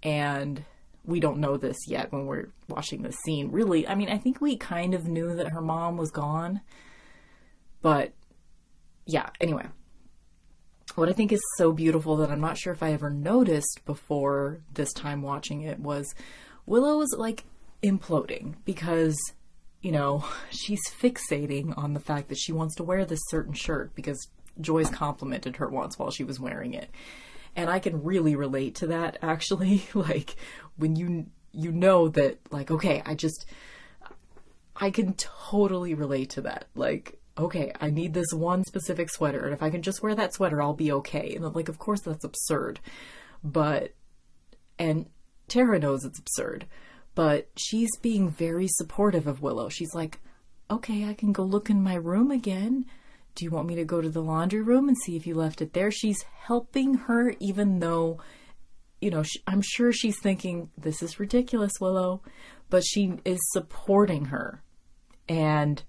[0.03, 0.65] And
[1.05, 3.51] we don't know this yet when we're watching this scene.
[3.51, 6.61] Really, I mean, I think we kind of knew that her mom was gone.
[7.81, 8.13] But
[9.07, 9.67] yeah, anyway.
[10.95, 14.61] What I think is so beautiful that I'm not sure if I ever noticed before
[14.75, 16.15] this time watching it was
[16.67, 17.45] Willow was like
[17.83, 19.17] imploding because
[19.81, 23.95] you know she's fixating on the fact that she wants to wear this certain shirt
[23.95, 24.29] because
[24.61, 26.91] Joyce complimented her once while she was wearing it.
[27.55, 30.37] And I can really relate to that actually like
[30.77, 33.47] when you you know that like okay, I just
[34.77, 36.67] I can totally relate to that.
[36.75, 40.35] Like okay, I need this one specific sweater and if I can just wear that
[40.35, 41.35] sweater I'll be okay.
[41.35, 42.81] And like of course that's absurd.
[43.45, 43.95] But
[44.79, 45.07] and
[45.47, 46.67] Tara knows it's absurd
[47.19, 49.69] but she's being very supportive of Willow.
[49.69, 50.21] She's like,
[50.71, 52.87] okay, I can go look in my room again.
[53.35, 55.61] Do you want me to go to the laundry room and see if you left
[55.61, 55.91] it there?
[55.91, 58.21] She's helping her, even though,
[59.01, 62.23] you know, she, I'm sure she's thinking, this is ridiculous, Willow,
[62.71, 64.63] but she is supporting her.
[65.29, 65.83] And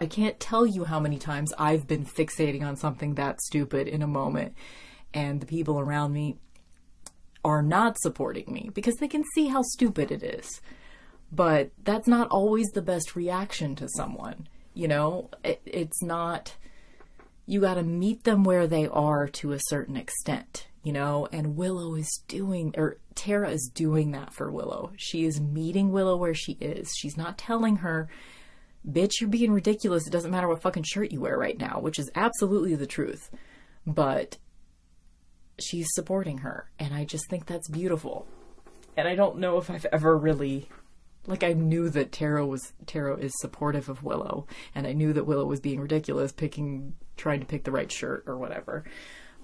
[0.00, 4.02] I can't tell you how many times I've been fixating on something that stupid in
[4.02, 4.54] a moment,
[5.12, 6.38] and the people around me
[7.44, 10.60] are not supporting me because they can see how stupid it is.
[11.30, 14.46] But that's not always the best reaction to someone.
[14.74, 16.56] You know, it, it's not,
[17.46, 21.56] you got to meet them where they are to a certain extent, you know, and
[21.56, 24.92] Willow is doing, or Tara is doing that for Willow.
[24.96, 26.92] She is meeting Willow where she is.
[26.96, 28.08] She's not telling her,
[28.88, 30.06] bitch, you're being ridiculous.
[30.06, 33.30] It doesn't matter what fucking shirt you wear right now, which is absolutely the truth.
[33.86, 34.38] But
[35.62, 36.70] she's supporting her.
[36.78, 38.26] And I just think that's beautiful.
[38.96, 40.68] And I don't know if I've ever really
[41.26, 45.24] like I knew that Tara was Tara is supportive of Willow and I knew that
[45.24, 48.84] Willow was being ridiculous picking trying to pick the right shirt or whatever.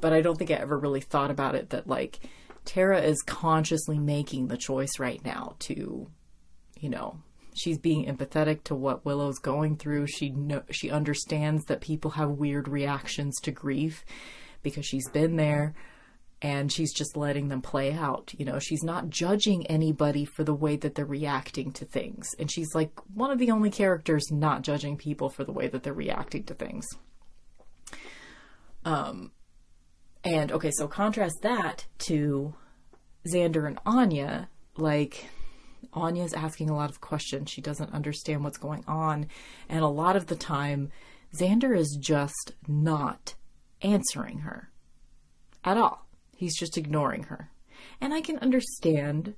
[0.01, 2.21] But I don't think I ever really thought about it that like
[2.65, 6.11] Tara is consciously making the choice right now to
[6.81, 7.21] you know,
[7.55, 10.07] she's being empathetic to what Willow's going through.
[10.07, 14.05] She know, she understands that people have weird reactions to grief
[14.63, 15.75] because she's been there
[16.41, 18.33] and she's just letting them play out.
[18.37, 22.29] You know, she's not judging anybody for the way that they're reacting to things.
[22.39, 25.83] And she's like one of the only characters not judging people for the way that
[25.83, 26.87] they're reacting to things.
[28.85, 29.33] Um
[30.25, 32.55] and okay, so contrast that to
[33.33, 35.29] Xander and Anya, like
[35.93, 37.51] Anya's asking a lot of questions.
[37.51, 39.27] She doesn't understand what's going on.
[39.69, 40.91] And a lot of the time,
[41.37, 43.35] Xander is just not
[43.83, 44.71] answering her
[45.65, 46.08] at all.
[46.39, 47.51] He's just ignoring her.
[48.01, 49.35] And I can understand,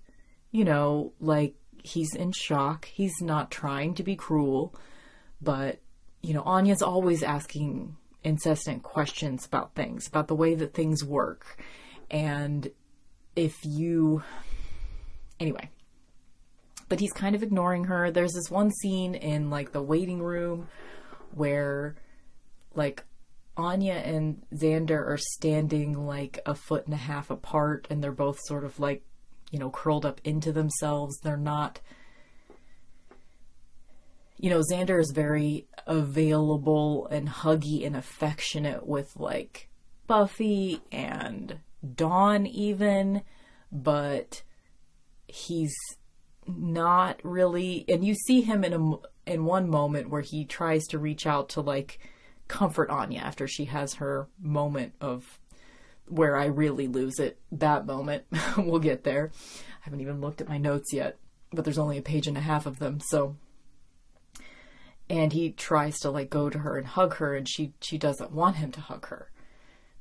[0.51, 2.85] you know, like he's in shock.
[2.85, 4.75] He's not trying to be cruel,
[5.41, 5.81] but,
[6.21, 11.59] you know, Anya's always asking incessant questions about things, about the way that things work.
[12.11, 12.71] And
[13.35, 14.23] if you.
[15.39, 15.71] Anyway,
[16.91, 18.11] but he's kind of ignoring her.
[18.11, 20.69] There's this one scene in like the waiting room
[21.33, 21.97] where
[22.75, 23.05] like
[23.57, 28.39] Anya and Xander are standing like a foot and a half apart and they're both
[28.45, 29.03] sort of like,
[29.51, 31.19] you know, curled up into themselves.
[31.23, 31.81] They're not
[34.41, 39.69] you know, Xander is very available and huggy and affectionate with like
[40.07, 41.59] Buffy and
[41.95, 43.23] Dawn even,
[43.71, 44.43] but
[45.27, 45.75] he's
[46.47, 50.99] not really and you see him in a in one moment where he tries to
[50.99, 52.01] reach out to like
[52.51, 55.39] comfort Anya after she has her moment of
[56.09, 57.39] where I really lose it.
[57.53, 58.25] That moment.
[58.59, 59.31] we'll get there.
[59.33, 61.17] I haven't even looked at my notes yet,
[61.53, 63.37] but there's only a page and a half of them, so
[65.09, 68.33] and he tries to like go to her and hug her and she she doesn't
[68.33, 69.31] want him to hug her.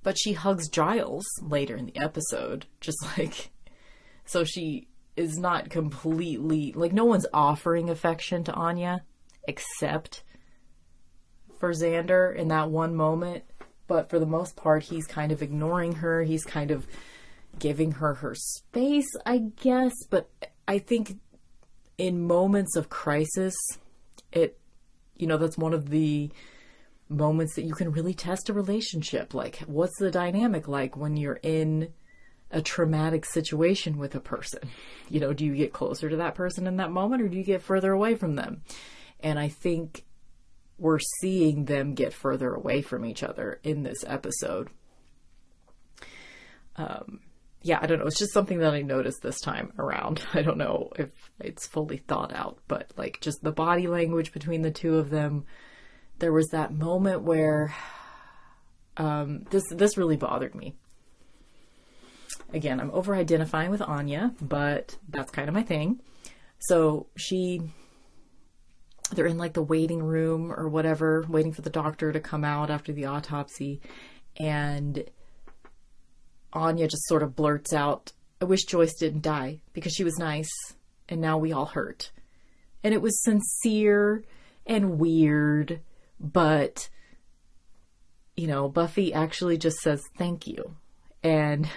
[0.02, 3.52] But she hugs Giles later in the episode, just like
[4.26, 9.04] so she is not completely like no one's offering affection to Anya
[9.48, 10.24] except
[11.60, 13.44] for Xander in that one moment,
[13.88, 16.24] but for the most part, he's kind of ignoring her.
[16.24, 16.88] He's kind of
[17.58, 19.94] giving her her space, I guess.
[20.10, 20.30] But
[20.68, 21.18] I think
[21.98, 23.56] in moments of crisis,
[24.32, 24.58] it,
[25.18, 26.32] you know, that's one of the
[27.10, 29.34] moments that you can really test a relationship.
[29.34, 31.92] Like, what's the dynamic like when you're in
[32.52, 34.70] a traumatic situation with a person?
[35.10, 37.44] You know, do you get closer to that person in that moment or do you
[37.44, 38.62] get further away from them?
[39.20, 40.06] And I think
[40.80, 44.70] we're seeing them get further away from each other in this episode.
[46.76, 47.20] Um,
[47.62, 48.06] yeah, I don't know.
[48.06, 50.24] It's just something that I noticed this time around.
[50.34, 54.62] I don't know if it's fully thought out, but like just the body language between
[54.62, 55.46] the two of them.
[56.20, 57.74] There was that moment where
[58.98, 60.76] um, this this really bothered me.
[62.54, 66.02] Again, I'm over identifying with Anya, but that's kind of my thing.
[66.60, 67.62] So she
[69.16, 72.70] they're in like the waiting room or whatever, waiting for the doctor to come out
[72.70, 73.82] after the autopsy.
[74.38, 75.04] And
[76.54, 80.50] Anya just sort of blurts out, I wish Joyce didn't die because she was nice
[81.08, 82.12] and now we all hurt.
[82.84, 84.24] And it was sincere
[84.66, 85.82] and weird,
[86.20, 86.90] but,
[88.38, 90.76] you know, Buffy actually just says thank you.
[91.24, 91.68] And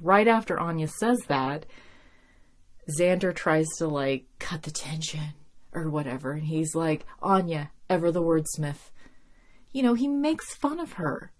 [0.00, 1.66] right after Anya says that,
[2.98, 5.34] Xander tries to like cut the tension
[5.72, 6.32] or whatever.
[6.32, 8.90] And he's like, Anya, ever the wordsmith.
[9.72, 11.32] You know, he makes fun of her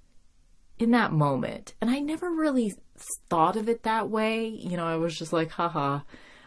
[0.79, 1.75] in that moment.
[1.81, 2.73] And I never really
[3.29, 4.47] thought of it that way.
[4.47, 6.01] You know, I was just like, haha.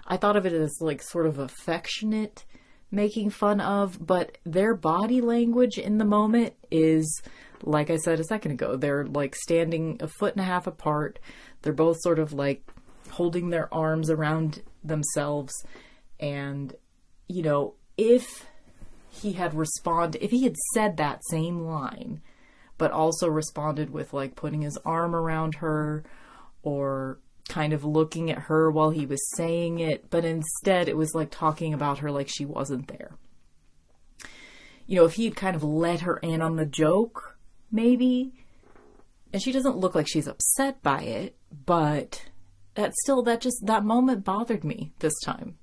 [0.05, 2.45] I thought of it as like sort of affectionate
[2.91, 7.21] making fun of, but their body language in the moment is,
[7.63, 11.19] like I said a second ago, they're like standing a foot and a half apart.
[11.63, 12.63] They're both sort of like
[13.09, 15.53] holding their arms around themselves
[16.19, 16.75] and
[17.33, 18.45] you know, if
[19.09, 22.21] he had responded, if he had said that same line,
[22.77, 26.03] but also responded with like putting his arm around her
[26.61, 27.19] or
[27.49, 31.29] kind of looking at her while he was saying it, but instead it was like
[31.31, 33.17] talking about her like she wasn't there.
[34.85, 37.37] You know, if he had kind of let her in on the joke,
[37.71, 38.33] maybe,
[39.31, 41.35] and she doesn't look like she's upset by it,
[41.65, 42.25] but
[42.75, 45.57] that still, that just, that moment bothered me this time.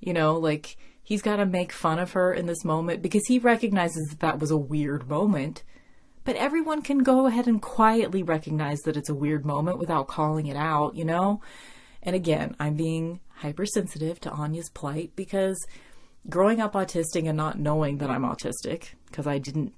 [0.00, 3.38] You know, like he's got to make fun of her in this moment because he
[3.38, 5.62] recognizes that that was a weird moment.
[6.24, 10.46] But everyone can go ahead and quietly recognize that it's a weird moment without calling
[10.46, 11.42] it out, you know?
[12.02, 15.58] And again, I'm being hypersensitive to Anya's plight because
[16.30, 19.74] growing up autistic and not knowing that I'm autistic, because I didn't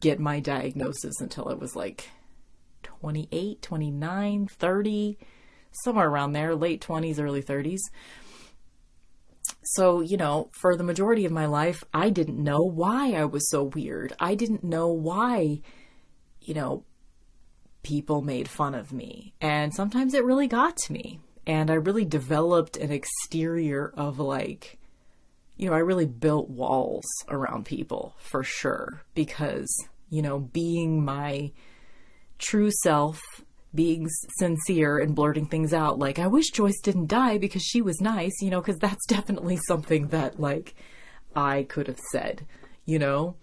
[0.00, 2.08] get my diagnosis until I was like
[2.84, 5.18] 28, 29, 30,
[5.84, 7.80] somewhere around there, late 20s, early 30s
[9.62, 13.48] so, you know, for the majority of my life, I didn't know why I was
[13.50, 14.12] so weird.
[14.18, 15.60] I didn't know why,
[16.40, 16.84] you know,
[17.82, 19.34] people made fun of me.
[19.40, 21.20] And sometimes it really got to me.
[21.46, 24.78] And I really developed an exterior of like,
[25.56, 29.68] you know, I really built walls around people for sure because,
[30.08, 31.52] you know, being my
[32.38, 33.20] true self,
[33.74, 34.08] being
[34.38, 38.40] sincere and blurting things out, like, I wish Joyce didn't die because she was nice,
[38.40, 40.74] you know, because that's definitely something that, like,
[41.34, 42.46] I could have said,
[42.84, 43.36] you know?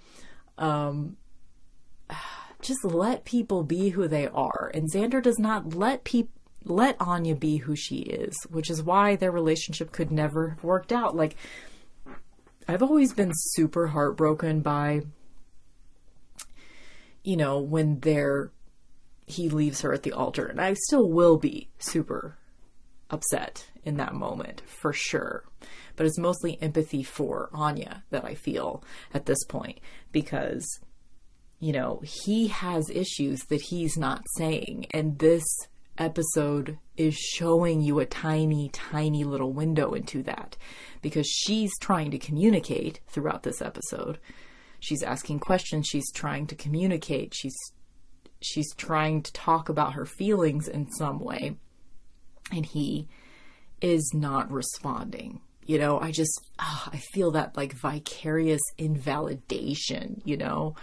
[0.57, 1.17] Um,
[2.61, 4.71] just let people be who they are.
[4.73, 6.31] And Xander does not let people
[6.67, 10.91] let Anya be who she is, which is why their relationship could never have worked
[10.91, 11.15] out.
[11.15, 11.35] Like
[12.67, 15.01] I've always been super heartbroken by
[17.25, 18.51] you know, when they're
[19.25, 20.45] he leaves her at the altar.
[20.45, 22.37] And I still will be super
[23.09, 25.45] upset in that moment, for sure.
[25.95, 29.79] But it's mostly empathy for Anya that I feel at this point
[30.11, 30.65] because
[31.59, 34.87] you know, he has issues that he's not saying.
[34.91, 35.43] And this
[35.97, 40.57] episode is showing you a tiny, tiny little window into that
[41.01, 44.19] because she's trying to communicate throughout this episode.
[44.79, 47.55] She's asking questions, she's trying to communicate, she's
[48.45, 51.55] she's trying to talk about her feelings in some way
[52.51, 53.07] and he
[53.81, 55.41] is not responding.
[55.65, 60.75] You know, I just oh, I feel that like vicarious invalidation, you know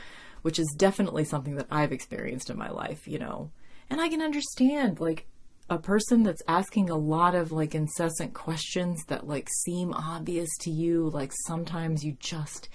[0.42, 3.50] which is definitely something that I've experienced in my life, you know.
[3.88, 5.26] And I can understand like
[5.70, 10.70] a person that's asking a lot of like incessant questions that like seem obvious to
[10.70, 12.68] you, like sometimes you just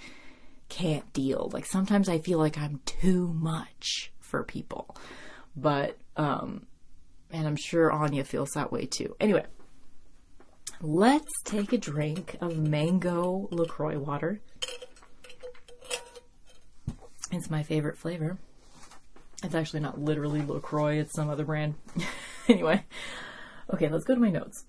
[0.68, 1.50] can't deal.
[1.52, 4.94] Like sometimes I feel like I'm too much for people.
[5.56, 6.66] But um
[7.30, 9.16] and I'm sure Anya feels that way too.
[9.20, 9.44] Anyway,
[10.80, 14.40] let's take a drink of mango LaCroix water.
[17.30, 18.38] It's my favorite flavor.
[19.44, 21.74] It's actually not literally LaCroix, it's some other brand.
[22.48, 22.84] anyway,
[23.72, 24.64] okay, let's go to my notes.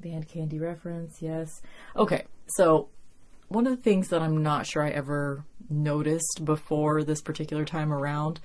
[0.00, 1.60] Band candy reference, yes.
[1.96, 2.88] Okay, so
[3.48, 7.92] one of the things that I'm not sure I ever noticed before this particular time
[7.92, 8.40] around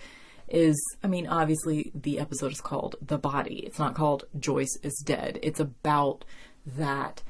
[0.48, 3.64] is I mean, obviously, the episode is called The Body.
[3.66, 5.40] It's not called Joyce is Dead.
[5.42, 6.26] It's about
[6.66, 7.24] that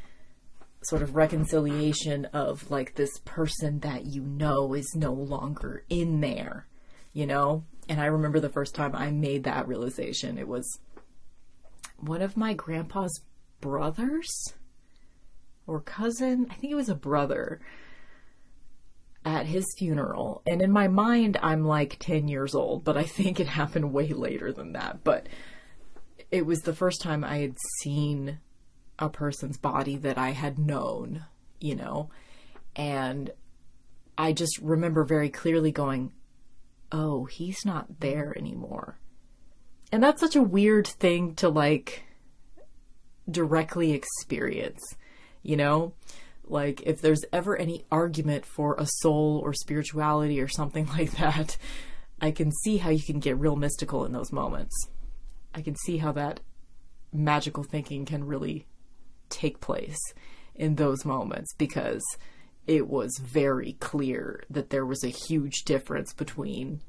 [0.83, 6.67] sort of reconciliation of like this person that you know is no longer in there,
[7.13, 7.63] you know?
[7.87, 10.79] And I remember the first time I made that realization, it was
[11.97, 13.21] one of my grandpa's
[13.61, 14.53] brothers
[15.65, 17.61] or cousin, I think it was a brother
[19.25, 20.41] at his funeral.
[20.45, 24.09] And in my mind, I'm like 10 years old, but I think it happened way
[24.09, 25.03] later than that.
[25.03, 25.27] But
[26.31, 28.39] it was the first time I had seen
[28.99, 31.25] a person's body that I had known,
[31.59, 32.09] you know,
[32.75, 33.31] and
[34.17, 36.11] I just remember very clearly going,
[36.91, 38.97] oh, he's not there anymore.
[39.91, 42.03] And that's such a weird thing to like
[43.29, 44.81] directly experience,
[45.41, 45.93] you know?
[46.45, 51.57] Like, if there's ever any argument for a soul or spirituality or something like that,
[52.21, 54.87] I can see how you can get real mystical in those moments.
[55.53, 56.39] I can see how that
[57.11, 58.65] magical thinking can really
[59.29, 59.99] take place
[60.55, 62.03] in those moments because
[62.65, 66.81] it was very clear that there was a huge difference between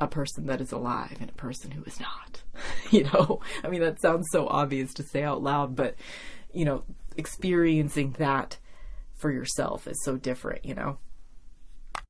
[0.00, 2.42] a person that is alive and a person who is not.
[2.90, 5.96] you know, I mean, that sounds so obvious to say out loud, but,
[6.52, 6.84] you know,
[7.16, 8.56] experiencing that
[9.20, 10.98] for yourself is so different, you know?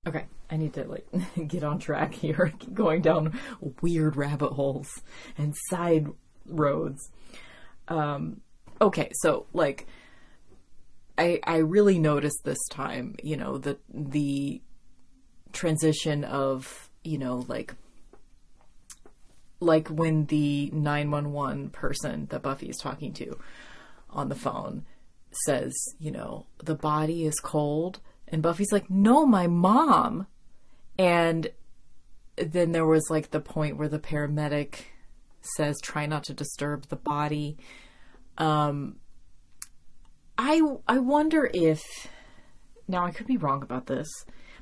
[0.07, 1.07] Okay, I need to like
[1.49, 3.39] get on track here, going down
[3.83, 4.89] weird rabbit holes
[5.37, 6.09] and side
[6.47, 7.11] roads.
[7.89, 8.41] Um,
[8.81, 9.87] okay, so like
[11.19, 14.63] I I really noticed this time, you know, the the
[15.53, 17.75] transition of, you know, like
[19.61, 23.39] like when the 911 person that Buffy is talking to
[24.09, 24.87] on the phone
[25.31, 30.27] says, you know, the body is cold and Buffy's like, "No, my mom."
[30.99, 31.51] And
[32.37, 34.85] then there was like the point where the paramedic
[35.43, 37.57] says try not to disturb the body
[38.41, 38.97] um,
[40.39, 41.83] I I wonder if
[42.89, 44.09] now I could be wrong about this,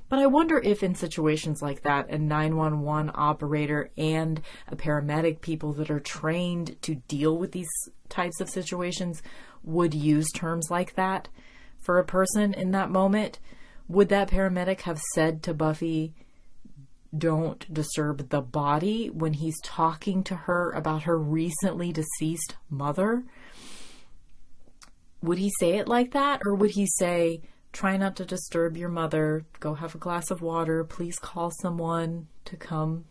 [0.08, 5.72] but I wonder if in situations like that, a 911 operator and a paramedic, people
[5.74, 7.70] that are trained to deal with these
[8.08, 9.22] types of situations,
[9.68, 11.28] would use terms like that
[11.78, 13.38] for a person in that moment.
[13.88, 16.14] Would that paramedic have said to Buffy,
[17.16, 23.24] don't disturb the body when he's talking to her about her recently deceased mother?
[25.22, 26.40] would he say it like that?
[26.44, 27.42] Or would he say,
[27.72, 32.28] try not to disturb your mother, go have a glass of water, please call someone
[32.44, 33.04] to come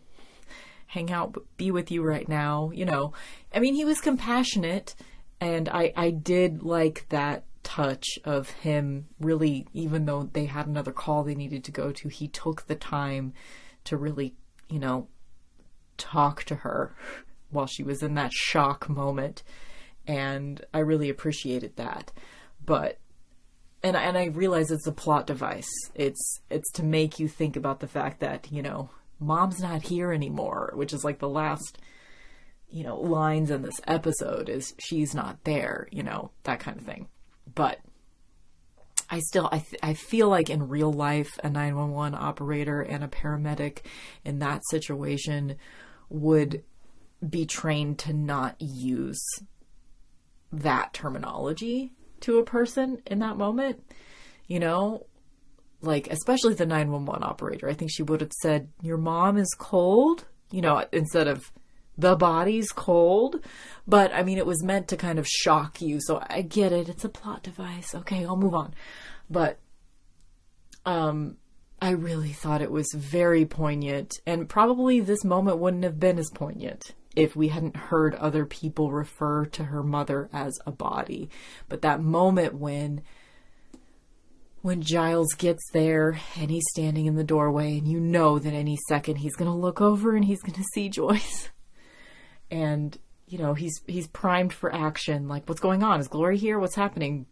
[0.86, 2.70] hang out, be with you right now?
[2.72, 3.12] You know,
[3.54, 4.94] I mean, he was compassionate,
[5.40, 10.92] and I, I did like that touch of him really, even though they had another
[10.92, 13.34] call they needed to go to, he took the time
[13.84, 14.34] to really,
[14.68, 15.08] you know,
[15.96, 16.94] talk to her
[17.50, 19.42] while she was in that shock moment.
[20.06, 22.12] And I really appreciated that.
[22.64, 22.98] But
[23.82, 25.70] and and I realize it's a plot device.
[25.94, 30.12] It's it's to make you think about the fact that, you know, mom's not here
[30.12, 31.78] anymore, which is like the last
[32.70, 36.84] you know, lines in this episode is she's not there, you know, that kind of
[36.84, 37.08] thing.
[37.54, 37.78] But
[39.10, 43.08] I still I th- I feel like in real life a 911 operator and a
[43.08, 43.78] paramedic
[44.24, 45.56] in that situation
[46.10, 46.62] would
[47.26, 49.22] be trained to not use
[50.52, 53.82] that terminology to a person in that moment.
[54.46, 55.06] You know,
[55.80, 57.68] like especially the 911 operator.
[57.68, 61.50] I think she would have said your mom is cold, you know, instead of
[61.98, 63.44] the body's cold.
[63.86, 65.98] But I mean, it was meant to kind of shock you.
[66.00, 66.88] So I get it.
[66.88, 67.94] It's a plot device.
[67.94, 68.74] Okay, I'll move on.
[69.28, 69.58] But,
[70.86, 71.36] um,
[71.80, 74.14] I really thought it was very poignant.
[74.26, 78.90] And probably this moment wouldn't have been as poignant if we hadn't heard other people
[78.90, 81.28] refer to her mother as a body.
[81.68, 83.02] But that moment when
[84.60, 88.76] when Giles gets there and he's standing in the doorway and you know that any
[88.88, 91.48] second he's going to look over and he's going to see Joyce
[92.50, 95.28] and you know he's he's primed for action.
[95.28, 96.00] Like what's going on?
[96.00, 96.58] Is glory here?
[96.58, 97.26] What's happening?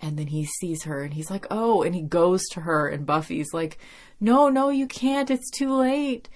[0.00, 3.06] And then he sees her and he's like oh and he goes to her and
[3.06, 3.78] buffy's like
[4.20, 5.30] no no you can't.
[5.30, 6.28] It's too late.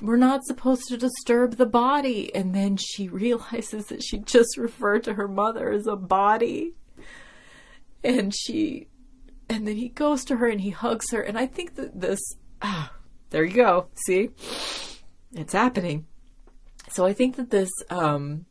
[0.00, 2.34] We're not supposed to disturb the body.
[2.34, 6.74] And then she realizes that she just referred to her mother as a body.
[8.04, 8.88] And she
[9.48, 11.20] and then he goes to her and he hugs her.
[11.20, 12.20] And i think that this
[12.62, 12.92] ah,
[13.30, 13.88] there you go.
[14.06, 14.30] See?
[15.32, 16.06] It's happening
[16.88, 18.46] so I think that this, um,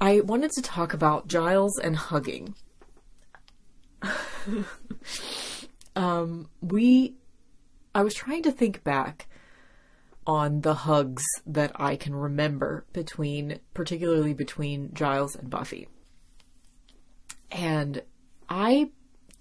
[0.00, 2.54] I wanted to talk about Giles and hugging.
[5.96, 7.14] um, we,
[7.94, 9.28] I was trying to think back
[10.26, 15.88] on the hugs that I can remember between, particularly between Giles and Buffy.
[17.50, 18.02] And
[18.48, 18.90] I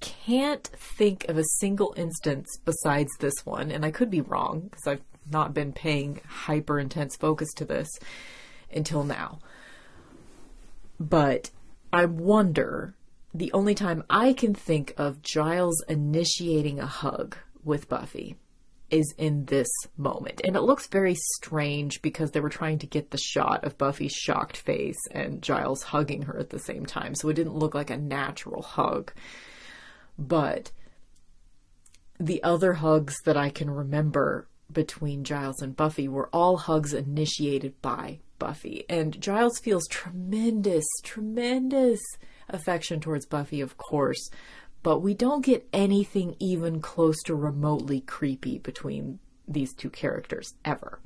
[0.01, 4.87] can't think of a single instance besides this one, and I could be wrong because
[4.87, 7.89] I've not been paying hyper intense focus to this
[8.73, 9.39] until now.
[10.99, 11.49] But
[11.91, 12.95] I wonder
[13.33, 18.35] the only time I can think of Giles initiating a hug with Buffy
[18.89, 20.41] is in this moment.
[20.43, 24.13] And it looks very strange because they were trying to get the shot of Buffy's
[24.13, 27.15] shocked face and Giles hugging her at the same time.
[27.15, 29.11] So it didn't look like a natural hug.
[30.19, 30.71] But
[32.19, 37.81] the other hugs that I can remember between Giles and Buffy were all hugs initiated
[37.81, 38.85] by Buffy.
[38.89, 42.01] And Giles feels tremendous, tremendous
[42.49, 44.29] affection towards Buffy, of course,
[44.81, 50.99] but we don't get anything even close to remotely creepy between these two characters ever.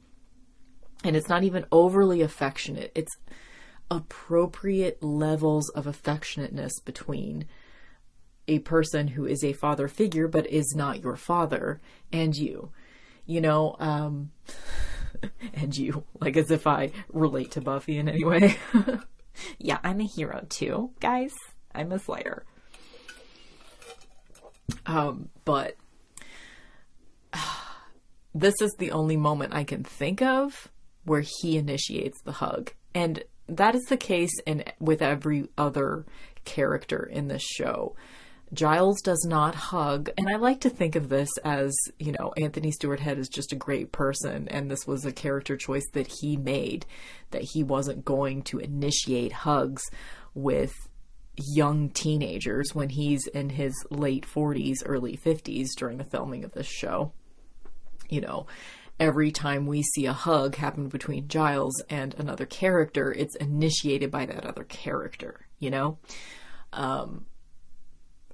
[1.04, 3.16] And it's not even overly affectionate, it's
[3.90, 7.46] appropriate levels of affectionateness between
[8.48, 11.80] a person who is a father figure but is not your father
[12.12, 12.72] and you
[13.28, 14.32] you know, um,
[15.54, 18.58] and you, like as if I relate to Buffy in any way.
[19.60, 21.34] yeah, I'm a hero too, guys.
[21.76, 22.44] I'm a slayer.
[24.86, 25.76] Um, but
[28.34, 30.70] this is the only moment I can think of
[31.04, 32.72] where he initiates the hug.
[32.94, 36.06] And that is the case in with every other
[36.44, 37.96] character in this show.
[38.54, 40.10] Giles does not hug.
[40.18, 43.52] And I like to think of this as, you know, Anthony Stewart Head is just
[43.52, 44.48] a great person.
[44.48, 46.86] And this was a character choice that he made,
[47.32, 49.84] that he wasn't going to initiate hugs
[50.34, 50.74] with
[51.36, 56.68] young teenagers when he's in his late 40s, early 50s during the filming of this
[56.68, 57.12] show.
[58.10, 58.48] You know,
[59.00, 64.26] every time we see a hug happen between Giles and another character, it's initiated by
[64.26, 65.98] that other character, you know?
[66.74, 67.26] Um,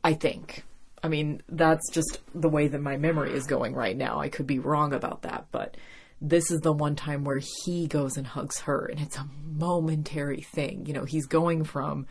[0.03, 0.63] I think.
[1.01, 4.19] I mean, that's just the way that my memory is going right now.
[4.19, 5.75] I could be wrong about that, but
[6.21, 10.41] this is the one time where he goes and hugs her, and it's a momentary
[10.41, 10.85] thing.
[10.85, 12.07] You know, he's going from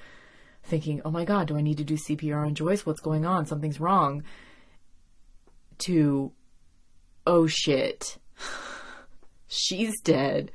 [0.64, 2.84] thinking, oh my God, do I need to do CPR on Joyce?
[2.84, 3.47] What's going on?
[3.47, 4.22] Something's wrong.
[5.78, 6.32] To,
[7.26, 8.18] oh shit,
[9.49, 10.53] she's dead.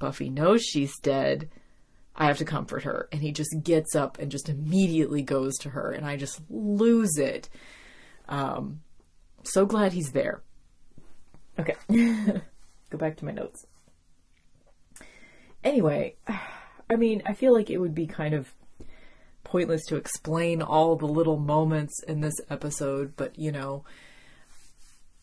[0.00, 1.48] Buffy knows she's dead.
[2.18, 3.08] I have to comfort her.
[3.12, 7.16] And he just gets up and just immediately goes to her, and I just lose
[7.16, 7.48] it.
[8.28, 8.80] Um,
[9.44, 10.42] so glad he's there.
[11.58, 11.76] Okay,
[12.90, 13.64] go back to my notes.
[15.64, 16.16] Anyway,
[16.90, 18.52] I mean, I feel like it would be kind of
[19.44, 23.84] pointless to explain all the little moments in this episode, but you know,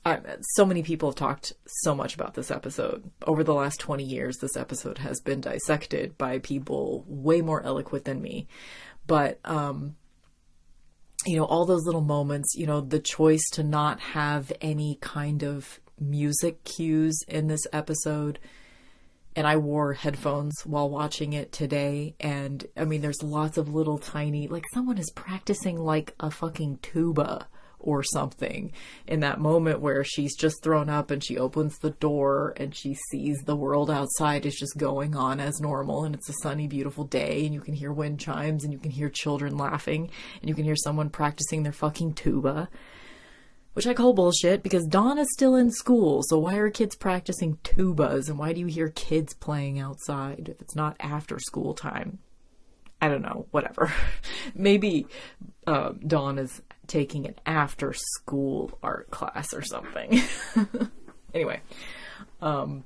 [0.06, 0.20] I,
[0.54, 3.10] so many people have talked so much about this episode.
[3.26, 8.06] Over the last 20 years, this episode has been dissected by people way more eloquent
[8.06, 8.48] than me.
[9.08, 9.96] But, um,
[11.26, 15.44] you know, all those little moments, you know, the choice to not have any kind
[15.44, 18.38] of music cues in this episode.
[19.36, 22.16] And I wore headphones while watching it today.
[22.20, 26.78] And I mean, there's lots of little tiny, like someone is practicing like a fucking
[26.84, 27.48] tuba
[27.86, 28.72] or something
[29.08, 32.96] in that moment where she's just thrown up and she opens the door and she
[33.12, 37.06] sees the world outside is just going on as normal and it's a sunny beautiful
[37.06, 40.10] day and you can hear wind chimes and you can hear children laughing
[40.42, 42.68] and you can hear someone practicing their fucking tuba
[43.76, 46.24] which I call bullshit because Dawn is still in school.
[46.24, 50.62] So why are kids practicing tubas and why do you hear kids playing outside if
[50.62, 52.20] it's not after school time?
[53.02, 53.94] I don't know, whatever.
[54.56, 55.08] Maybe
[55.68, 60.22] uh, Dawn is taking an after school art class or something.
[61.34, 61.62] anyway,
[62.42, 62.84] um,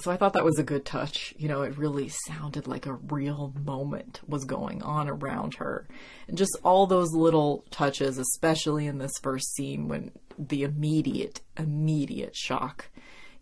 [0.00, 1.34] so I thought that was a good touch.
[1.36, 5.86] You know, it really sounded like a real moment was going on around her.
[6.26, 12.34] And just all those little touches, especially in this first scene when the immediate, immediate
[12.34, 12.88] shock,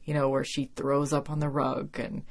[0.05, 2.23] you know, where she throws up on the rug and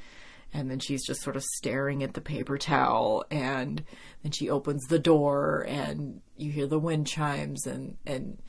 [0.53, 3.83] and then she's just sort of staring at the paper towel and
[4.23, 8.41] then she opens the door and you hear the wind chimes and and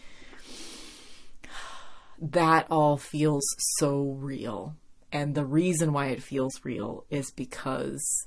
[2.20, 3.44] that all feels
[3.78, 4.74] so real.
[5.12, 8.26] And the reason why it feels real is because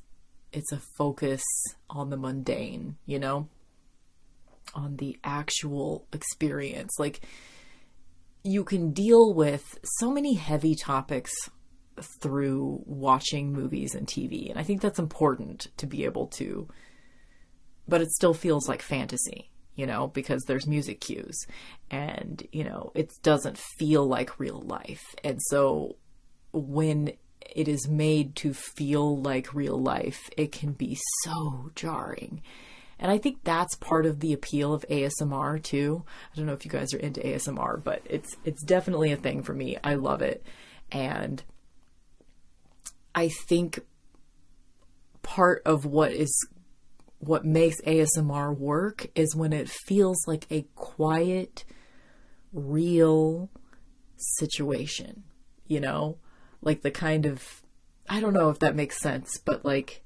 [0.52, 1.44] it's a focus
[1.90, 3.48] on the mundane you know?
[4.74, 6.94] On the actual experience.
[6.98, 7.22] Like
[8.44, 11.32] you can deal with so many heavy topics
[12.02, 14.50] through watching movies and TV.
[14.50, 16.68] And I think that's important to be able to,
[17.88, 21.38] but it still feels like fantasy, you know, because there's music cues
[21.90, 25.04] and, you know, it doesn't feel like real life.
[25.24, 25.98] And so
[26.52, 27.14] when
[27.56, 32.42] it is made to feel like real life, it can be so jarring.
[33.02, 36.04] And I think that's part of the appeal of ASMR too.
[36.32, 39.42] I don't know if you guys are into ASMR, but it's it's definitely a thing
[39.42, 39.78] for me.
[39.84, 40.46] I love it.
[40.92, 41.44] And
[43.14, 43.80] I think
[45.22, 46.48] part of what is
[47.20, 51.64] what makes ASMR work is when it feels like a quiet,
[52.52, 53.50] real
[54.18, 55.24] situation,
[55.68, 56.18] you know?
[56.64, 57.62] Like the kind of,
[58.10, 60.04] I don't know if that makes sense, but like,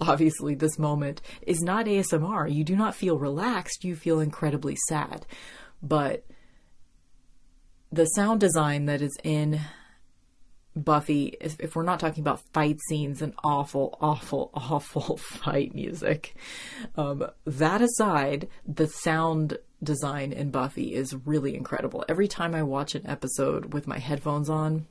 [0.00, 2.52] obviously, this moment is not ASMR.
[2.52, 5.26] You do not feel relaxed, you feel incredibly sad.
[5.82, 6.24] But
[7.90, 9.60] the sound design that is in
[10.74, 16.34] Buffy, if, if, we're not talking about fight scenes and awful, awful, awful fight music,
[16.96, 22.04] um, that aside, the sound design in Buffy is really incredible.
[22.08, 24.86] Every time I watch an episode with my headphones on,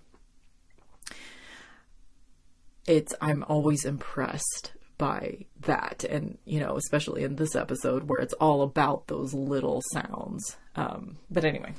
[2.86, 8.34] it's I'm always impressed by that, and you know, especially in this episode where it's
[8.34, 10.58] all about those little sounds.
[10.76, 11.74] Um, but anyway,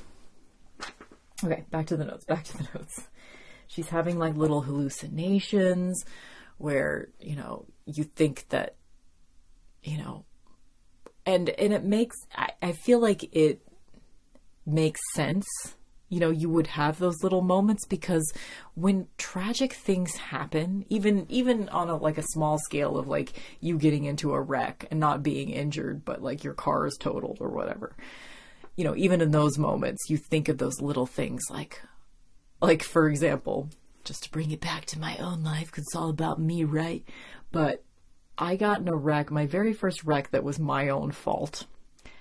[1.43, 2.25] okay, back to the notes.
[2.25, 3.07] Back to the notes
[3.73, 6.05] she's having like little hallucinations
[6.57, 8.75] where, you know, you think that,
[9.83, 10.25] you know,
[11.25, 13.61] and, and it makes, I, I feel like it
[14.65, 15.47] makes sense.
[16.09, 18.31] You know, you would have those little moments because
[18.75, 23.79] when tragic things happen, even, even on a, like a small scale of like you
[23.79, 27.49] getting into a wreck and not being injured, but like your car is totaled or
[27.49, 27.95] whatever,
[28.75, 31.81] you know, even in those moments, you think of those little things like,
[32.63, 33.69] like, for example,
[34.05, 37.03] just to bring it back to my own life, because it's all about me, right?
[37.51, 37.83] But
[38.37, 41.65] I got in a wreck, my very first wreck that was my own fault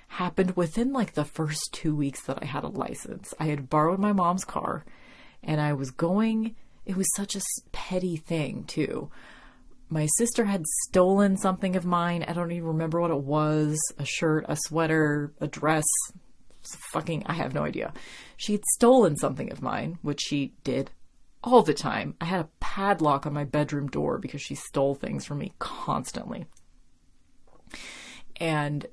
[0.08, 3.32] happened within like the first two weeks that I had a license.
[3.40, 4.84] I had borrowed my mom's car
[5.42, 7.40] and I was going, it was such a
[7.70, 9.10] petty thing too.
[9.88, 12.24] My sister had stolen something of mine.
[12.26, 15.84] I don't even remember what it was a shirt, a sweater, a dress,
[16.92, 17.92] fucking, I have no idea.
[18.36, 20.90] She had stolen something of mine, which she did
[21.42, 22.14] all the time.
[22.20, 26.46] I had a padlock on my bedroom door because she stole things from me constantly.
[28.36, 28.86] And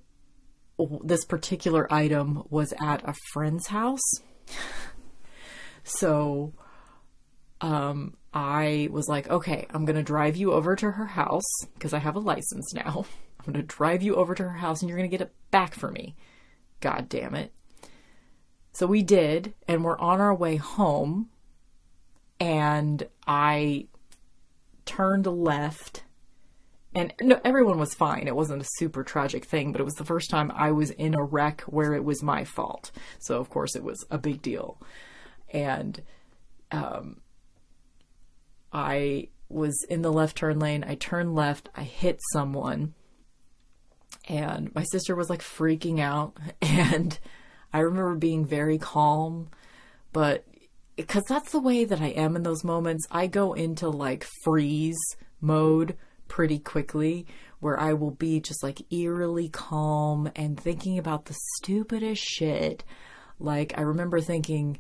[1.03, 4.13] this particular item was at a friend's house.
[5.83, 6.53] so
[7.61, 11.93] um, I was like, okay, I'm going to drive you over to her house because
[11.93, 13.05] I have a license now.
[13.39, 15.33] I'm going to drive you over to her house and you're going to get it
[15.51, 16.15] back for me.
[16.81, 17.53] God damn it.
[18.71, 21.29] So we did, and we're on our way home.
[22.39, 23.87] And I
[24.85, 26.03] turned left
[26.95, 28.27] and no, everyone was fine.
[28.27, 31.13] It wasn't a super tragic thing, but it was the first time I was in
[31.13, 32.91] a wreck where it was my fault.
[33.19, 34.81] So of course it was a big deal.
[35.53, 36.01] And
[36.71, 37.21] um,
[38.73, 40.83] I was in the left turn lane.
[40.87, 41.69] I turned left.
[41.75, 42.93] I hit someone,
[44.27, 46.37] and my sister was like freaking out.
[46.61, 47.17] And
[47.71, 49.49] I remember being very calm,
[50.11, 50.45] but
[50.95, 54.99] because that's the way that I am in those moments, I go into like freeze
[55.39, 55.95] mode
[56.27, 57.25] pretty quickly
[57.59, 62.83] where I will be just like eerily calm and thinking about the stupidest shit.
[63.39, 64.79] Like, I remember thinking,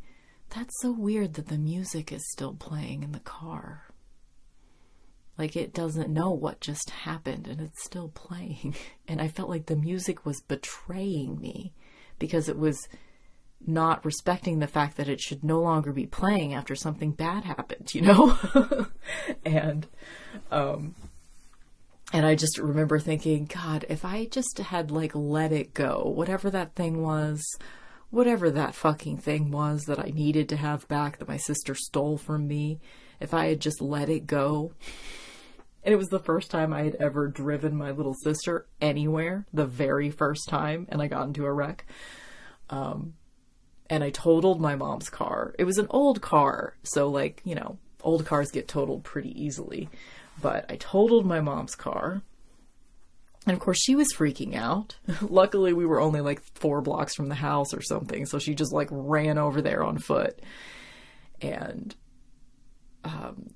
[0.49, 3.83] that's so weird that the music is still playing in the car.
[5.37, 8.75] Like, it doesn't know what just happened and it's still playing.
[9.07, 11.73] And I felt like the music was betraying me
[12.19, 12.87] because it was
[13.65, 17.93] not respecting the fact that it should no longer be playing after something bad happened,
[17.93, 18.37] you know?
[19.45, 19.87] and,
[20.51, 20.95] um,
[22.13, 26.49] and I just remember thinking, God, if I just had like let it go, whatever
[26.49, 27.45] that thing was,
[28.09, 32.17] whatever that fucking thing was that I needed to have back that my sister stole
[32.17, 32.79] from me,
[33.19, 34.71] if I had just let it go.
[35.83, 39.65] And it was the first time I had ever driven my little sister anywhere, the
[39.65, 41.85] very first time, and I got into a wreck.
[42.69, 43.13] Um,
[43.89, 45.55] and I totaled my mom's car.
[45.57, 49.89] It was an old car, so like, you know, old cars get totaled pretty easily
[50.41, 52.21] but I totaled my mom's car.
[53.45, 54.97] And of course, she was freaking out.
[55.21, 58.73] Luckily, we were only like four blocks from the house or something, so she just
[58.73, 60.39] like ran over there on foot.
[61.41, 61.95] And
[63.03, 63.51] um,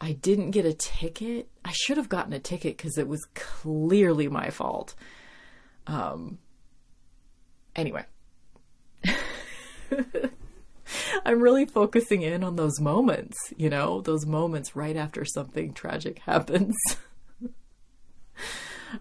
[0.00, 1.48] I didn't get a ticket.
[1.64, 4.94] I should have gotten a ticket because it was clearly my fault.
[5.86, 6.38] Um,
[7.74, 8.04] anyway.
[11.24, 16.18] I'm really focusing in on those moments, you know, those moments right after something tragic
[16.26, 16.74] happens.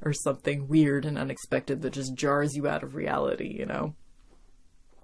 [0.02, 3.94] or something weird and unexpected that just jars you out of reality, you know.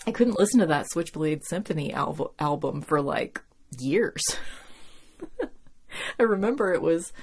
[0.05, 3.41] I couldn't listen to that Switchblade Symphony al- album for like
[3.79, 4.21] years.
[6.19, 7.13] I remember it was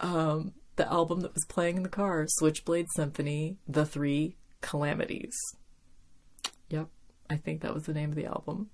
[0.00, 5.36] um, the album that was playing in the car Switchblade Symphony, The Three Calamities.
[6.68, 6.88] Yep,
[7.30, 8.70] I think that was the name of the album.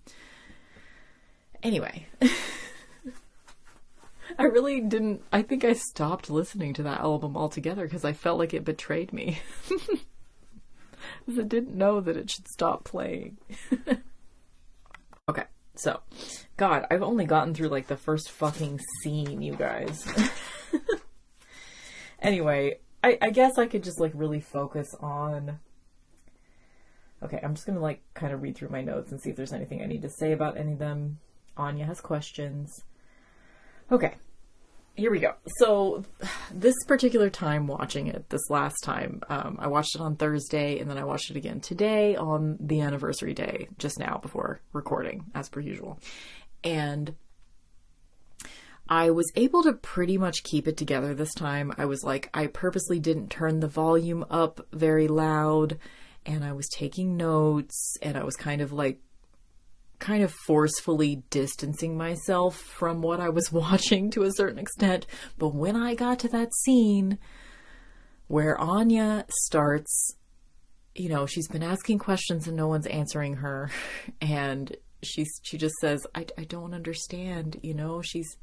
[1.62, 2.07] Anyway.
[4.39, 5.22] I really didn't.
[5.30, 9.12] I think I stopped listening to that album altogether because I felt like it betrayed
[9.12, 9.41] me.
[11.26, 13.39] It didn't know that it should stop playing.
[15.28, 16.01] okay, so,
[16.63, 20.07] God, I've only gotten through like the first fucking scene, you guys.
[22.21, 25.59] anyway, I, I guess I could just like really focus on
[27.21, 29.53] Okay, I'm just gonna like kind of read through my notes and see if there's
[29.53, 31.19] anything I need to say about any of them.
[31.57, 32.85] Anya has questions.
[33.91, 34.15] Okay,
[34.95, 35.35] here we go.
[35.59, 36.05] So,
[36.53, 40.91] this particular time watching it, this last time, um, I watched it on Thursday and
[40.91, 45.49] then I watched it again today on the anniversary day, just now before recording, as
[45.49, 45.99] per usual.
[46.65, 47.15] And
[48.89, 51.73] I was able to pretty much keep it together this time.
[51.79, 55.79] I was like, I purposely didn't turn the volume up very loud
[56.27, 59.01] and I was taking notes and I was kind of like
[59.99, 65.07] kind of forcefully distancing myself from what I was watching to a certain extent.
[65.39, 67.19] But when I got to that scene
[68.27, 70.17] where Anya starts,
[70.95, 73.71] you know, she's been asking questions and no one's answering her,
[74.21, 78.37] and she's she just says, I, I don't understand, you know, she's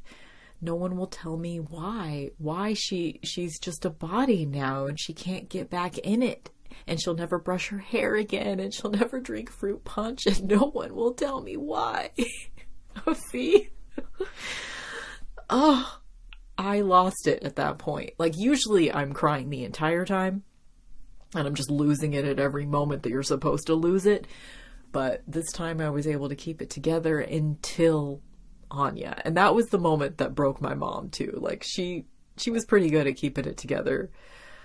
[0.62, 5.14] no one will tell me why why she she's just a body now and she
[5.14, 6.50] can't get back in it
[6.88, 10.60] and she'll never brush her hair again and she'll never drink fruit punch and no
[10.60, 12.12] one will tell me why.
[13.08, 13.70] oh, see?
[15.50, 16.00] oh,
[16.58, 18.12] I lost it at that point.
[18.18, 20.44] Like, usually I'm crying the entire time
[21.36, 24.28] and I'm just losing it at every moment that you're supposed to lose it.
[24.92, 28.22] But this time I was able to keep it together until
[28.72, 29.22] Anya.
[29.26, 31.38] And that was the moment that broke my mom too.
[31.42, 32.06] Like she
[32.38, 34.10] she was pretty good at keeping it together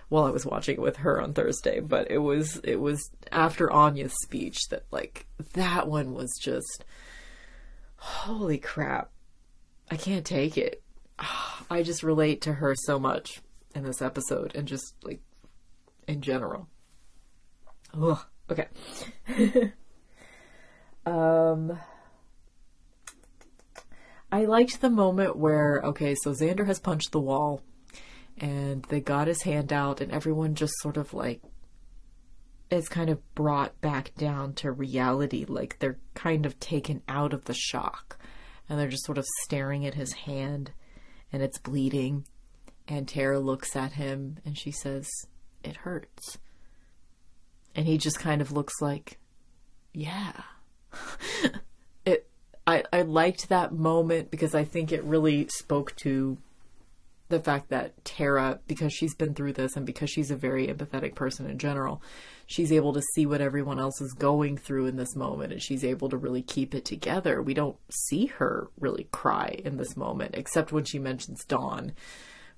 [0.09, 3.71] while I was watching it with her on Thursday, but it was it was after
[3.71, 6.85] Anya's speech that like that one was just
[7.97, 9.11] holy crap.
[9.91, 10.83] I can't take it.
[11.71, 13.41] I just relate to her so much
[13.75, 15.21] in this episode and just like
[16.07, 16.69] in general.
[18.01, 18.19] Ugh.
[18.51, 18.69] Okay.
[21.07, 21.79] um
[24.33, 27.63] I liked the moment where, okay, so Xander has punched the wall
[28.37, 31.41] and they got his hand out, and everyone just sort of like
[32.71, 35.45] is kind of brought back down to reality.
[35.47, 38.19] Like they're kind of taken out of the shock
[38.69, 40.73] and they're just sort of staring at his hand
[41.33, 42.27] and it's bleeding.
[42.89, 45.09] And Tara looks at him and she says,
[45.63, 46.39] It hurts.
[47.75, 49.19] And he just kind of looks like,
[49.93, 50.33] Yeah.
[52.05, 52.29] it
[52.67, 56.39] I, I liked that moment because I think it really spoke to
[57.29, 61.15] the fact that Tara, because she's been through this and because she's a very empathetic
[61.15, 62.03] person in general,
[62.47, 65.85] she's able to see what everyone else is going through in this moment and she's
[65.85, 67.43] able to really keep it together.
[67.43, 71.93] We don't see her really cry in this moment, except when she mentions Dawn,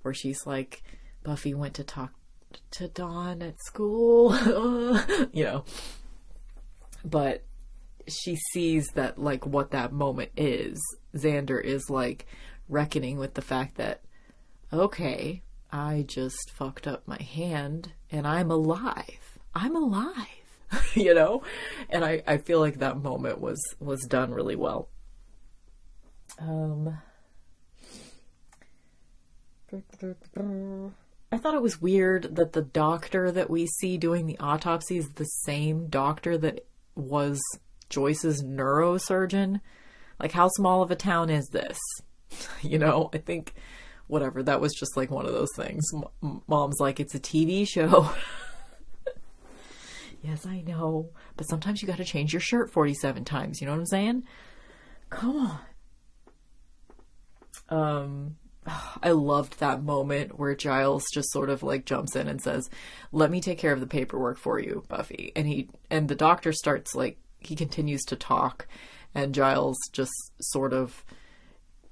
[0.03, 0.83] where she's like,
[1.23, 2.13] Buffy went to talk
[2.73, 4.37] to Dawn at school,
[5.33, 5.65] you know.
[7.05, 7.45] But
[8.09, 10.81] she sees that, like, what that moment is.
[11.15, 12.27] Xander is like
[12.69, 14.01] reckoning with the fact that
[14.73, 15.43] okay,
[15.73, 19.39] I just fucked up my hand and I'm alive.
[19.55, 20.27] I'm alive.
[20.95, 21.43] you know?
[21.89, 24.89] And I, I feel like that moment was was done really well.
[26.39, 26.99] Um
[31.33, 35.11] I thought it was weird that the doctor that we see doing the autopsy is
[35.11, 37.41] the same doctor that was
[37.89, 39.61] Joyce's neurosurgeon.
[40.19, 41.79] Like, how small of a town is this?
[42.61, 43.55] You know, I think
[44.09, 44.43] whatever.
[44.43, 45.85] That was just like one of those things.
[46.23, 48.11] M- Mom's like, it's a TV show.
[50.23, 51.11] yes, I know.
[51.37, 53.61] But sometimes you got to change your shirt 47 times.
[53.61, 54.25] You know what I'm saying?
[55.11, 55.59] Come on.
[57.69, 58.37] Um,
[59.03, 62.69] I loved that moment where Giles just sort of like jumps in and says,
[63.13, 66.53] "Let me take care of the paperwork for you, Buffy." And he and the doctor
[66.53, 68.67] starts like he continues to talk
[69.15, 71.05] and Giles just sort of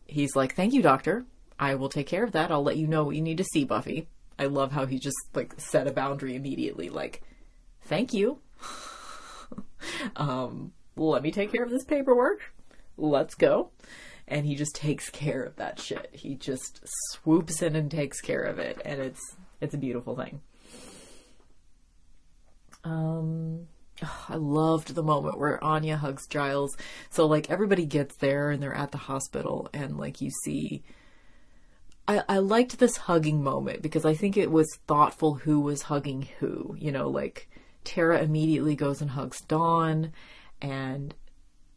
[0.07, 1.25] he's like, "Thank you, doctor.
[1.59, 2.51] I will take care of that.
[2.51, 4.09] I'll let you know what you need to see, Buffy.
[4.39, 7.23] I love how he just like set a boundary immediately, like,
[7.83, 8.39] thank you.
[10.17, 12.53] um, let me take care of this paperwork.
[12.97, 13.71] Let's go.
[14.27, 16.11] And he just takes care of that shit.
[16.13, 16.81] He just
[17.13, 19.21] swoops in and takes care of it, and it's
[19.61, 20.41] it's a beautiful thing.
[22.85, 23.67] Um,
[24.29, 26.77] I loved the moment where Anya hugs Giles.
[27.11, 30.83] So like everybody gets there and they're at the hospital, and like you see
[32.07, 36.29] I, I liked this hugging moment because I think it was thoughtful who was hugging
[36.39, 36.77] who.
[36.79, 37.49] You know, like
[37.85, 40.13] Tara immediately goes and hugs Dawn,
[40.61, 41.15] and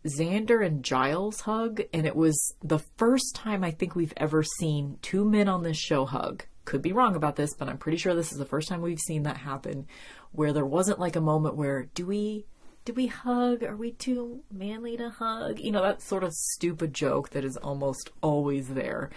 [0.06, 4.98] Xander and Giles hug, and it was the first time I think we've ever seen
[5.02, 6.46] two men on this show hug.
[6.66, 9.00] Could be wrong about this, but I'm pretty sure this is the first time we've
[9.00, 9.88] seen that happen
[10.32, 12.46] where there wasn't like a moment where do we
[12.88, 13.64] do we hug?
[13.64, 15.60] Are we too manly to hug?
[15.60, 19.10] You know, that sort of stupid joke that is almost always there.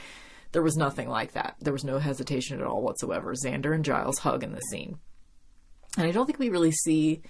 [0.51, 1.55] There was nothing like that.
[1.61, 3.33] There was no hesitation at all whatsoever.
[3.33, 4.99] Xander and Giles hug in the scene.
[5.97, 7.23] And I don't think we really see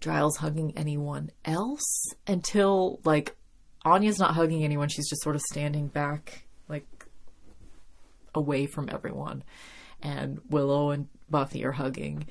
[0.00, 1.84] Giles hugging anyone else
[2.26, 3.36] until, like,
[3.84, 4.88] Anya's not hugging anyone.
[4.88, 6.86] She's just sort of standing back, like,
[8.34, 9.44] away from everyone.
[10.02, 12.26] And Willow and Buffy are hugging.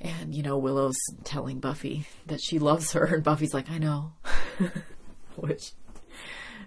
[0.00, 3.04] And, you know, Willow's telling Buffy that she loves her.
[3.04, 4.12] And Buffy's like, I know.
[5.36, 5.72] Which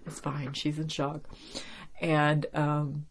[0.05, 0.53] is fine.
[0.53, 1.21] She's in shock
[2.03, 3.05] and um,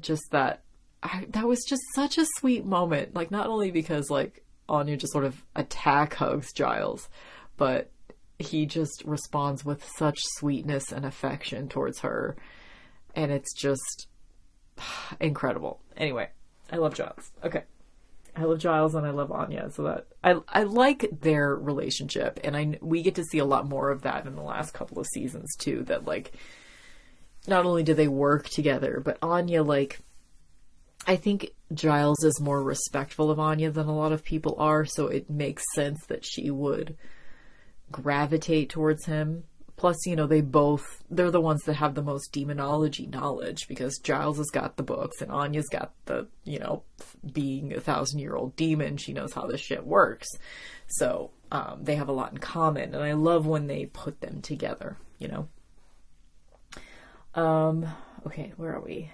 [0.00, 0.62] just that
[1.02, 3.14] I, that was just such a sweet moment.
[3.14, 7.08] Like not only because like Anya just sort of attack hugs Giles,
[7.56, 7.90] but
[8.38, 12.36] he just responds with such sweetness and affection towards her,
[13.14, 14.08] and it's just
[15.20, 15.80] incredible.
[15.96, 16.28] Anyway,
[16.70, 17.30] I love Giles.
[17.44, 17.62] Okay.
[18.36, 22.56] I love Giles and I love Anya, so that I I like their relationship, and
[22.56, 25.06] I we get to see a lot more of that in the last couple of
[25.06, 25.82] seasons too.
[25.84, 26.32] That like
[27.48, 30.00] not only do they work together, but Anya, like,
[31.06, 35.06] I think Giles is more respectful of Anya than a lot of people are, so
[35.06, 36.96] it makes sense that she would
[37.90, 39.44] gravitate towards him.
[39.80, 43.96] Plus, you know, they both, they're the ones that have the most demonology knowledge because
[43.96, 46.82] Giles has got the books and Anya's got the, you know,
[47.32, 48.98] being a thousand year old demon.
[48.98, 50.28] She knows how this shit works.
[50.86, 52.94] So, um, they have a lot in common.
[52.94, 55.28] And I love when they put them together, you
[57.34, 57.42] know?
[57.42, 57.86] Um,
[58.26, 59.10] okay, where are we?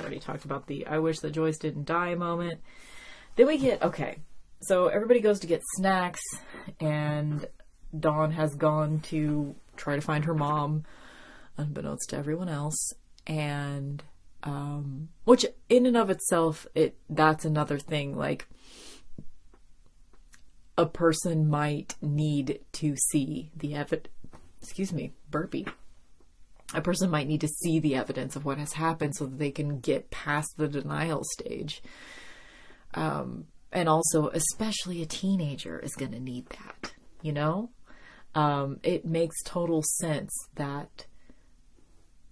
[0.00, 2.62] Already talked about the I wish that Joyce didn't die moment.
[3.36, 4.16] Then we get, okay,
[4.66, 6.22] so everybody goes to get snacks,
[6.80, 7.46] and
[7.98, 10.84] Dawn has gone to try to find her mom,
[11.56, 12.92] unbeknownst to everyone else.
[13.26, 14.02] And,
[14.42, 18.16] um, which in and of itself, it, that's another thing.
[18.16, 18.46] Like,
[20.76, 24.08] a person might need to see the evidence.
[24.60, 25.66] Excuse me, burpee.
[26.74, 29.50] A person might need to see the evidence of what has happened so that they
[29.50, 31.82] can get past the denial stage.
[32.94, 37.70] Um, and also, especially a teenager is going to need that, you know?
[38.34, 41.06] Um, it makes total sense that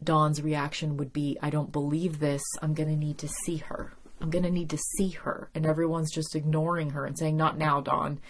[0.02, 2.42] Dawn's reaction would be, I don't believe this.
[2.62, 3.92] I'm going to need to see her.
[4.20, 5.50] I'm going to need to see her.
[5.54, 8.20] And everyone's just ignoring her and saying, Not now, Dawn.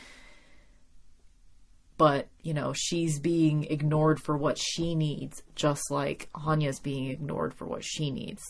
[1.98, 7.54] But, you know, she's being ignored for what she needs, just like Anya's being ignored
[7.54, 8.42] for what she needs.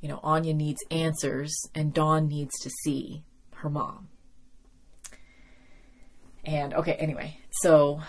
[0.00, 3.24] You know, Anya needs answers, and Dawn needs to see
[3.54, 4.08] her mom.
[6.44, 8.00] And, okay, anyway, so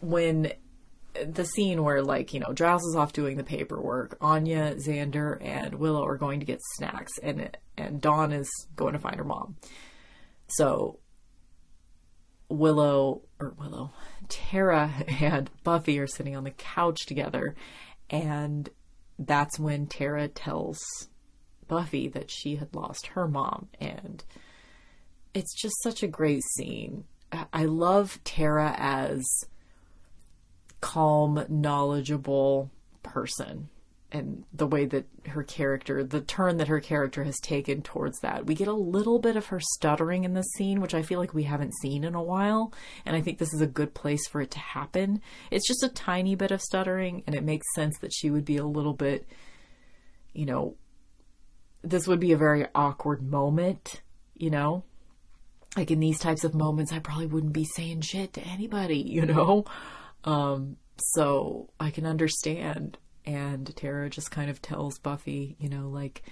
[0.00, 0.52] when
[1.14, 5.74] the scene where like you know Giles is off doing the paperwork, Anya, Xander, and
[5.74, 9.56] Willow are going to get snacks, and and Dawn is going to find her mom.
[10.48, 10.98] So
[12.48, 13.92] Willow or Willow,
[14.28, 17.54] Tara and Buffy are sitting on the couch together,
[18.10, 18.68] and
[19.18, 20.80] that's when Tara tells
[21.68, 24.24] Buffy that she had lost her mom, and
[25.34, 27.04] it's just such a great scene.
[27.52, 29.24] I love Tara as
[30.80, 32.70] calm, knowledgeable
[33.02, 33.68] person
[34.12, 38.44] and the way that her character, the turn that her character has taken towards that.
[38.44, 41.32] We get a little bit of her stuttering in this scene, which I feel like
[41.32, 42.74] we haven't seen in a while,
[43.06, 45.22] and I think this is a good place for it to happen.
[45.50, 48.58] It's just a tiny bit of stuttering, and it makes sense that she would be
[48.58, 49.26] a little bit,
[50.34, 50.76] you know,
[51.82, 54.00] this would be a very awkward moment,
[54.34, 54.84] you know?
[55.76, 59.26] Like in these types of moments, I probably wouldn't be saying shit to anybody, you
[59.26, 59.64] know?
[60.24, 62.98] Um, so I can understand.
[63.24, 66.22] And Tara just kind of tells Buffy, you know, like,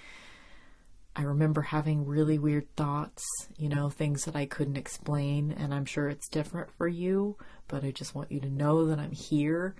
[1.14, 3.24] I remember having really weird thoughts,
[3.57, 5.53] you know, things that I couldn't explain.
[5.53, 7.36] And I'm sure it's different for you,
[7.68, 9.74] but I just want you to know that I'm here.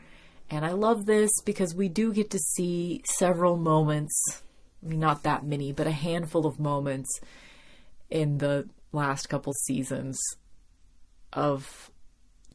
[0.51, 4.43] And I love this because we do get to see several moments,
[4.83, 7.21] not that many, but a handful of moments
[8.09, 10.19] in the last couple seasons
[11.33, 11.91] of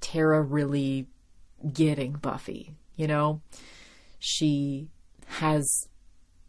[0.01, 1.07] Tara really
[1.71, 2.73] getting Buffy.
[2.95, 3.41] You know,
[4.19, 4.87] she
[5.27, 5.67] has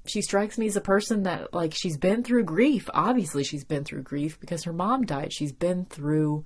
[0.06, 2.88] she strikes me as a person that like she's been through grief.
[2.94, 5.32] Obviously, she's been through grief because her mom died.
[5.32, 6.44] She's been through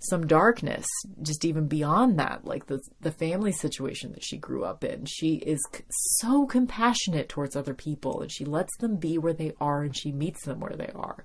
[0.00, 0.86] some darkness,
[1.22, 5.04] just even beyond that, like the the family situation that she grew up in.
[5.04, 9.52] She is c- so compassionate towards other people, and she lets them be where they
[9.60, 11.24] are, and she meets them where they are.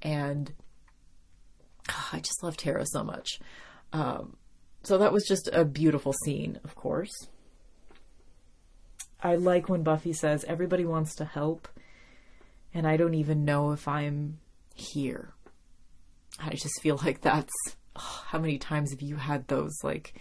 [0.00, 0.52] And
[1.90, 3.38] oh, I just love Tara so much.
[3.92, 4.36] Um,
[4.82, 7.28] so that was just a beautiful scene, of course.
[9.22, 11.68] I like when Buffy says, Everybody wants to help,
[12.72, 14.38] and I don't even know if I'm
[14.74, 15.34] here.
[16.38, 17.52] I just feel like that's
[18.26, 20.14] how many times have you had those, like,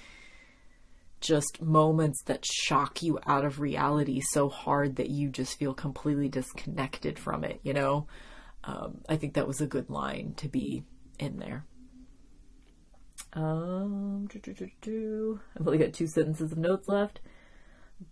[1.22, 6.30] just moments that shock you out of reality so hard that you just feel completely
[6.30, 8.08] disconnected from it, you know?
[8.64, 10.84] Um, I think that was a good line to be
[11.20, 11.66] in there.
[13.34, 17.20] Um, I've only got two sentences of notes left.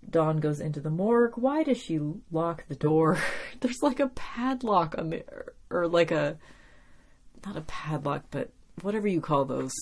[0.10, 1.38] Dawn goes into the morgue.
[1.38, 2.00] Why does she
[2.32, 3.18] lock the door?
[3.60, 6.38] There's like a padlock on there, or like a
[7.46, 8.52] not a padlock, but
[8.82, 9.74] whatever you call those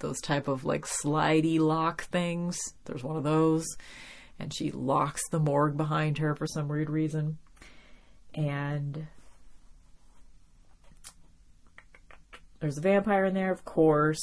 [0.00, 2.58] those type of like slidey lock things.
[2.84, 3.66] There's one of those,
[4.38, 7.38] and she locks the morgue behind her for some weird reason.
[8.34, 9.06] And
[12.60, 14.22] there's a vampire in there, of course.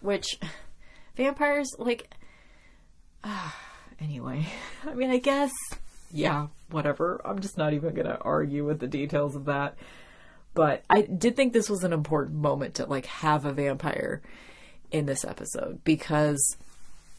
[0.00, 0.38] Which
[1.16, 2.10] vampires like
[3.24, 3.50] uh,
[4.00, 4.46] anyway.
[4.84, 5.52] I mean, I guess
[6.12, 7.20] yeah, whatever.
[7.24, 9.76] I'm just not even going to argue with the details of that.
[10.56, 14.22] But I did think this was an important moment to like have a vampire
[14.90, 16.56] in this episode because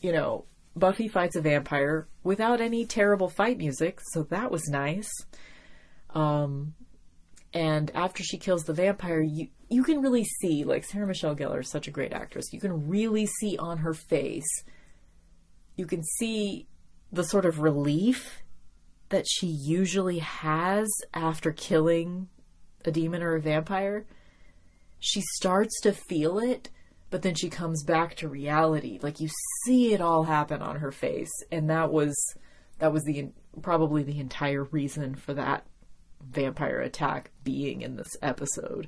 [0.01, 5.09] you know, Buffy fights a vampire without any terrible fight music, so that was nice.
[6.15, 6.73] Um
[7.53, 11.59] and after she kills the vampire, you you can really see like Sarah Michelle Gellar
[11.59, 12.51] is such a great actress.
[12.51, 14.63] You can really see on her face.
[15.75, 16.65] You can see
[17.11, 18.41] the sort of relief
[19.09, 22.29] that she usually has after killing
[22.87, 24.05] a demon or a vampire.
[24.99, 26.69] She starts to feel it,
[27.09, 28.99] but then she comes back to reality.
[29.01, 29.29] Like you
[29.65, 32.15] see it all happen on her face, and that was
[32.79, 33.29] that was the
[33.61, 35.65] probably the entire reason for that
[36.21, 38.87] vampire attack being in this episode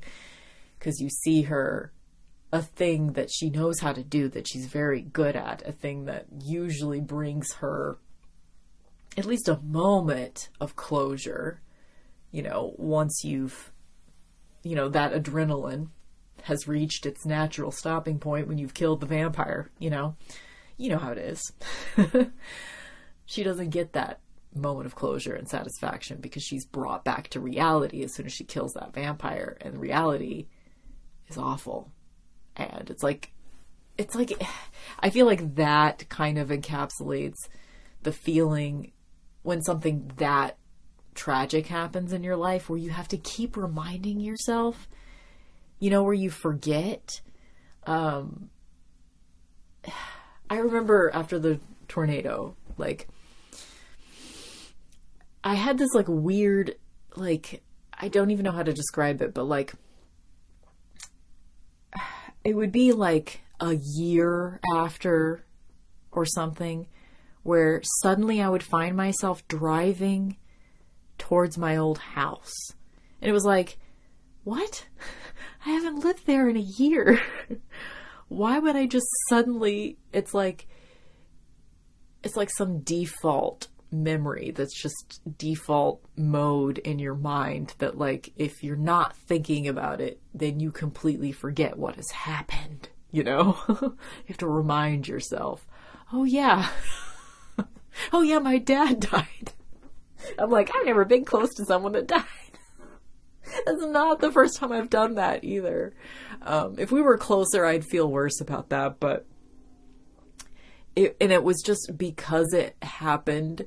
[0.78, 1.92] because you see her
[2.52, 6.06] a thing that she knows how to do that she's very good at a thing
[6.06, 7.98] that usually brings her
[9.18, 11.62] at least a moment of closure
[12.32, 13.72] you know once you've
[14.64, 15.90] you know that adrenaline
[16.44, 20.16] has reached its natural stopping point when you've killed the vampire, you know?
[20.78, 21.52] You know how it is.
[23.26, 24.20] she doesn't get that
[24.56, 28.44] moment of closure and satisfaction because she's brought back to reality as soon as she
[28.44, 30.48] kills that vampire and reality
[31.28, 31.92] is awful
[32.56, 33.32] and it's like
[33.96, 34.34] it's like
[35.02, 37.38] i feel like that kind of encapsulates
[38.02, 38.92] the feeling
[39.44, 40.58] when something that
[41.20, 44.88] tragic happens in your life where you have to keep reminding yourself
[45.80, 47.22] you know where you forget
[47.86, 48.50] um
[50.50, 53.08] i remember after the tornado like
[55.44, 56.76] I had this like weird,
[57.16, 57.64] like,
[57.94, 59.74] I don't even know how to describe it, but like,
[62.44, 65.46] it would be like a year after
[66.12, 66.88] or something
[67.44, 70.38] where suddenly I would find myself driving
[71.20, 72.56] towards my old house.
[73.22, 73.78] And it was like,
[74.44, 74.86] what?
[75.66, 77.22] I haven't lived there in a year.
[78.28, 80.68] Why would I just suddenly, it's like,
[82.24, 88.64] it's like some default memory that's just default mode in your mind that like if
[88.64, 93.98] you're not thinking about it then you completely forget what has happened you know you
[94.28, 95.66] have to remind yourself
[96.14, 96.70] oh yeah
[98.14, 99.54] oh yeah my dad died
[100.38, 102.24] i'm like i've never been close to someone that died.
[103.66, 105.94] That's not the first time i've done that either.
[106.42, 109.26] Um, if we were closer i'd feel worse about that but
[110.96, 113.66] it, and it was just because it happened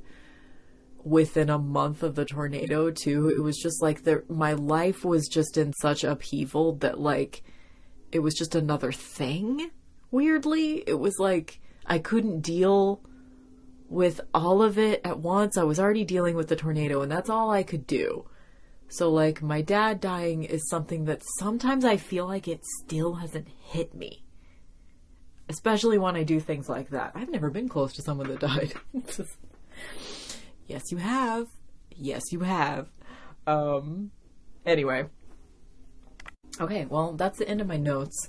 [1.05, 3.29] within a month of the tornado too.
[3.29, 7.43] It was just like the my life was just in such upheaval that like
[8.11, 9.71] it was just another thing
[10.11, 10.85] weirdly.
[10.87, 13.01] It was like i couldn't deal
[13.93, 17.31] with all of it at once i was already dealing with the tornado and that's
[17.31, 18.25] all i could do
[18.89, 23.49] so like my dad dying is something that sometimes i feel like it still hasn't
[23.49, 24.25] hit me
[25.49, 28.73] especially when i do things like that i've never been close to someone that died
[30.67, 31.49] Yes, you have.
[31.95, 32.89] Yes, you have.
[33.47, 34.11] Um,
[34.65, 35.05] anyway.
[36.61, 38.29] Okay, well, that's the end of my notes.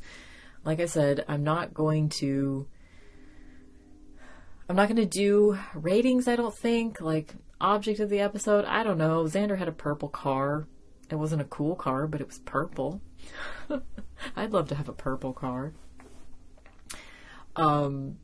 [0.66, 2.68] Like I said, I'm not going to.
[4.74, 7.00] I'm not going to do ratings, I don't think.
[7.00, 9.26] Like, object of the episode, I don't know.
[9.26, 10.68] Xander had a purple car.
[11.12, 13.00] It wasn't a cool car, but it was purple.
[14.36, 15.74] I'd love to have a purple car.
[17.56, 18.18] Um,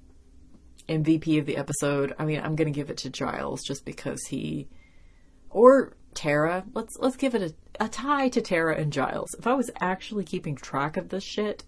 [0.87, 4.69] MVP of the episode, I mean, I'm gonna give it to Giles just because he,
[5.51, 6.65] or Tara.
[6.73, 9.35] Let's let's give it a, a tie to Tara and Giles.
[9.37, 11.63] If I was actually keeping track of this shit,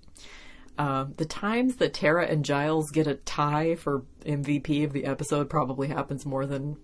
[0.77, 5.49] um, the times that Tara and Giles get a tie for MVP of the episode
[5.49, 6.77] probably happens more than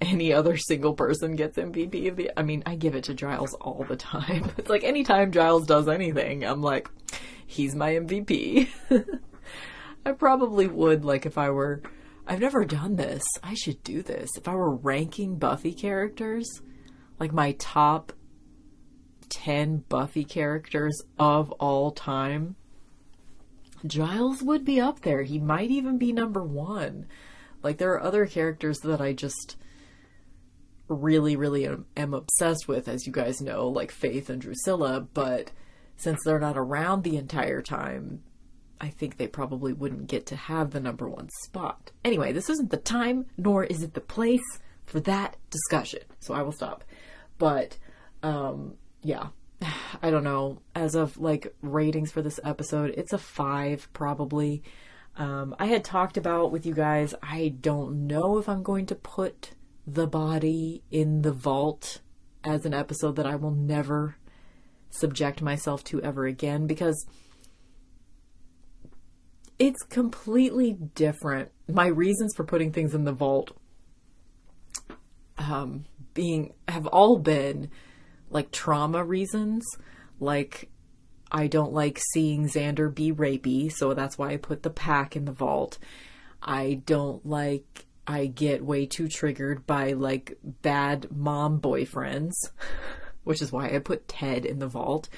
[0.00, 2.30] any other single person gets MVP of the.
[2.36, 4.50] I mean, I give it to Giles all the time.
[4.58, 6.90] It's like anytime Giles does anything, I'm like,
[7.46, 8.68] he's my MVP.
[10.06, 11.82] I probably would, like, if I were.
[12.26, 13.24] I've never done this.
[13.42, 14.30] I should do this.
[14.36, 16.48] If I were ranking Buffy characters,
[17.18, 18.12] like my top
[19.30, 22.54] 10 Buffy characters of all time,
[23.86, 25.22] Giles would be up there.
[25.22, 27.06] He might even be number one.
[27.62, 29.56] Like, there are other characters that I just
[30.88, 35.50] really, really am, am obsessed with, as you guys know, like Faith and Drusilla, but
[35.96, 38.22] since they're not around the entire time,
[38.80, 41.92] I think they probably wouldn't get to have the number one spot.
[42.04, 44.40] Anyway, this isn't the time, nor is it the place
[44.84, 46.00] for that discussion.
[46.18, 46.82] So I will stop.
[47.38, 47.78] But,
[48.22, 49.28] um, yeah,
[50.00, 50.62] I don't know.
[50.74, 54.62] As of like ratings for this episode, it's a five probably.
[55.16, 58.94] Um, I had talked about with you guys, I don't know if I'm going to
[58.94, 59.50] put
[59.86, 62.00] the body in the vault
[62.44, 64.16] as an episode that I will never
[64.90, 67.06] subject myself to ever again because
[69.58, 71.50] it's completely different.
[71.68, 73.56] My reasons for putting things in the vault
[75.38, 77.70] um, being have all been
[78.32, 79.64] like trauma reasons.
[80.20, 80.70] Like
[81.30, 85.24] I don't like seeing Xander be rapey, so that's why I put the pack in
[85.24, 85.78] the vault.
[86.42, 92.32] I don't like I get way too triggered by like bad mom boyfriends,
[93.24, 95.08] which is why I put Ted in the vault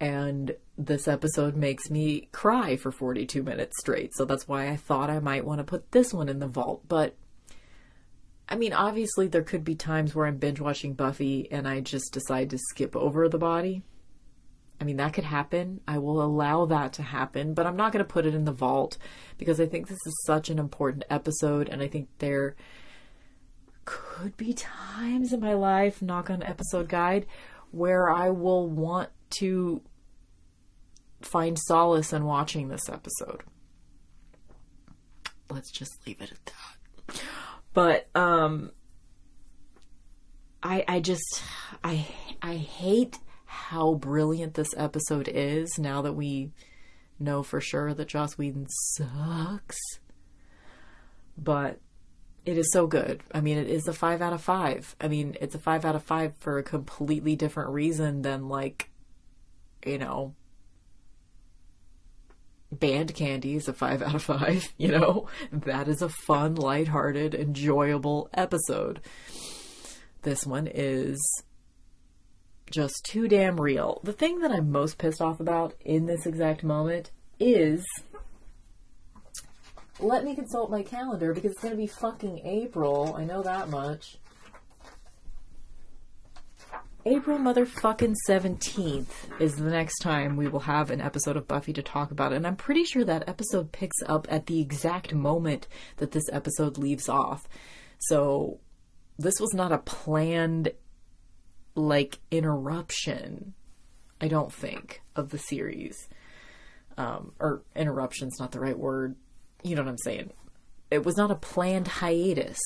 [0.00, 4.14] and this episode makes me cry for 42 minutes straight.
[4.14, 6.82] So that's why I thought I might want to put this one in the vault.
[6.88, 7.14] But
[8.48, 12.12] I mean, obviously, there could be times where I'm binge watching Buffy and I just
[12.12, 13.82] decide to skip over the body.
[14.80, 15.80] I mean, that could happen.
[15.88, 18.52] I will allow that to happen, but I'm not going to put it in the
[18.52, 18.98] vault
[19.38, 22.54] because I think this is such an important episode and I think there
[23.84, 27.26] could be times in my life, knock on episode guide,
[27.70, 29.82] where I will want to
[31.22, 33.42] find solace in watching this episode.
[35.50, 36.73] Let's just leave it at that.
[37.74, 38.70] But um
[40.62, 41.42] I I just
[41.82, 42.06] I
[42.40, 46.52] I hate how brilliant this episode is now that we
[47.18, 49.78] know for sure that Joss Whedon sucks.
[51.36, 51.80] But
[52.44, 53.22] it is so good.
[53.32, 54.94] I mean, it is a five out of five.
[55.00, 58.90] I mean, it's a five out of five for a completely different reason than, like,
[59.84, 60.34] you know,
[62.80, 64.72] band candy is a five out of five.
[64.78, 69.00] You know, that is a fun, lighthearted, enjoyable episode.
[70.22, 71.18] This one is
[72.70, 74.00] just too damn real.
[74.02, 77.84] The thing that I'm most pissed off about in this exact moment is
[80.00, 83.14] let me consult my calendar because it's going to be fucking April.
[83.16, 84.18] I know that much.
[87.06, 91.82] April motherfucking 17th is the next time we will have an episode of Buffy to
[91.82, 92.32] talk about.
[92.32, 95.68] And I'm pretty sure that episode picks up at the exact moment
[95.98, 97.46] that this episode leaves off.
[97.98, 98.60] So
[99.18, 100.72] this was not a planned,
[101.74, 103.54] like, interruption,
[104.20, 106.08] I don't think, of the series.
[106.96, 109.16] Um, or interruption's not the right word
[109.64, 110.30] you know what I'm saying?
[110.90, 112.60] It was not a planned hiatus.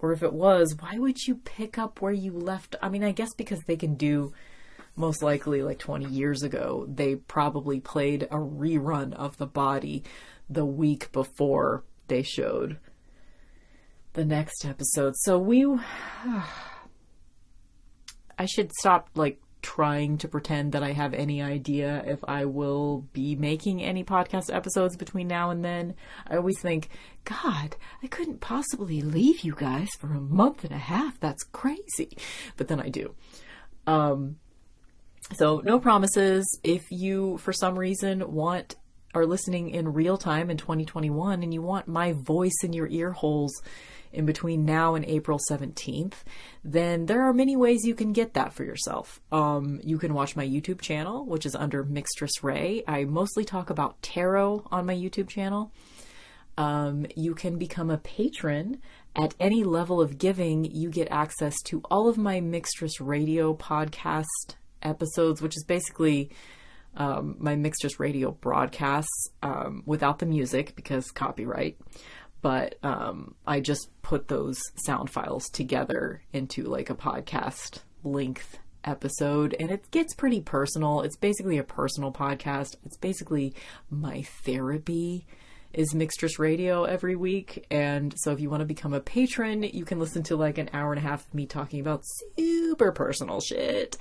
[0.00, 2.76] Or if it was, why would you pick up where you left?
[2.80, 4.32] I mean, I guess because they can do
[4.94, 10.04] most likely like 20 years ago, they probably played a rerun of The Body
[10.48, 12.78] the week before they showed
[14.14, 15.14] the next episode.
[15.16, 15.64] So we
[18.38, 23.06] I should stop like trying to pretend that I have any idea if I will
[23.12, 25.94] be making any podcast episodes between now and then.
[26.26, 26.88] I always think,
[27.24, 31.18] God, I couldn't possibly leave you guys for a month and a half.
[31.20, 32.16] That's crazy.
[32.56, 33.14] But then I do.
[33.86, 34.36] Um,
[35.34, 36.46] so no promises.
[36.62, 38.76] If you, for some reason, want
[39.14, 43.12] are listening in real time in 2021 and you want my voice in your ear
[43.12, 43.52] holes
[44.12, 46.14] in between now and April 17th,
[46.64, 49.20] then there are many ways you can get that for yourself.
[49.30, 52.82] Um, you can watch my YouTube channel, which is under Mixtress Ray.
[52.86, 55.72] I mostly talk about tarot on my YouTube channel.
[56.56, 58.80] Um, you can become a patron
[59.14, 60.64] at any level of giving.
[60.64, 64.24] You get access to all of my Mixtress Radio podcast
[64.82, 66.30] episodes, which is basically
[66.96, 71.78] um, my Mixtress Radio broadcasts um, without the music because copyright
[72.40, 79.56] but um, I just put those sound files together into like a podcast length episode
[79.58, 81.02] and it gets pretty personal.
[81.02, 82.76] It's basically a personal podcast.
[82.84, 83.54] It's basically
[83.90, 85.26] my therapy
[85.72, 87.66] is Mixtress Radio every week.
[87.70, 90.70] And so if you want to become a patron, you can listen to like an
[90.72, 92.04] hour and a half of me talking about
[92.36, 93.98] super personal shit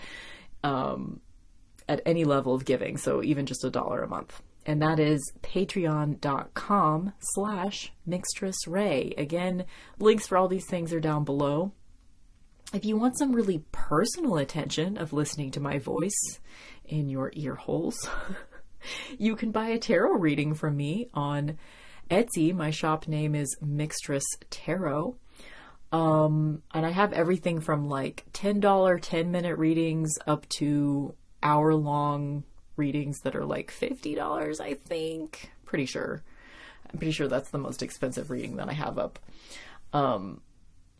[0.64, 1.22] um,
[1.88, 2.98] at any level of giving.
[2.98, 9.18] So even just a dollar a month and that is patreon.com slash mixtressray.
[9.18, 9.64] Again,
[9.98, 11.72] links for all these things are down below.
[12.74, 16.40] If you want some really personal attention of listening to my voice
[16.84, 17.98] in your ear holes,
[19.18, 21.58] you can buy a tarot reading from me on
[22.12, 22.54] Etsy.
[22.54, 25.16] My shop name is Mixtress Tarot.
[25.94, 32.44] Um, and I have everything from like $10 10 minute readings up to hour long
[32.76, 35.52] readings that are like $50, I think.
[35.66, 36.24] Pretty sure.
[36.92, 39.20] I'm pretty sure that's the most expensive reading that I have up.
[39.94, 40.42] Um,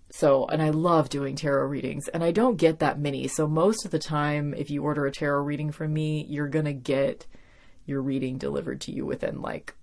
[0.10, 3.28] so, and I love doing tarot readings, and I don't get that many.
[3.28, 6.66] So, most of the time, if you order a tarot reading from me, you're going
[6.66, 7.26] to get
[7.86, 9.74] your reading delivered to you within like,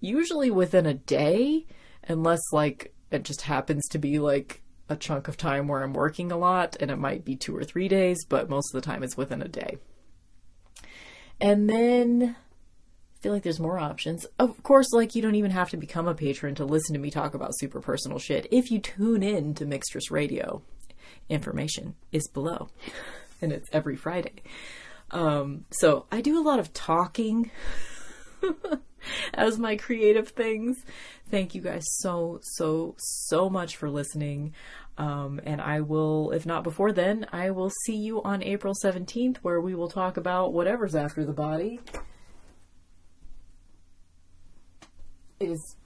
[0.00, 1.66] usually within a day,
[2.08, 6.30] unless like it just happens to be like a chunk of time where I'm working
[6.30, 9.02] a lot, and it might be two or three days, but most of the time
[9.02, 9.78] it's within a day.
[11.42, 14.24] And then I feel like there's more options.
[14.38, 17.10] Of course, like you don't even have to become a patron to listen to me
[17.10, 18.46] talk about super personal shit.
[18.52, 20.62] If you tune in to Mixtress Radio,
[21.28, 22.68] information is below.
[23.44, 24.40] And it's every Friday.
[25.10, 27.50] Um, so I do a lot of talking
[29.34, 30.84] as my creative things.
[31.28, 34.54] Thank you guys so, so, so much for listening.
[34.98, 39.38] Um, and I will, if not before then, I will see you on April 17th
[39.38, 41.80] where we will talk about whatever's after the body.
[45.40, 45.76] It is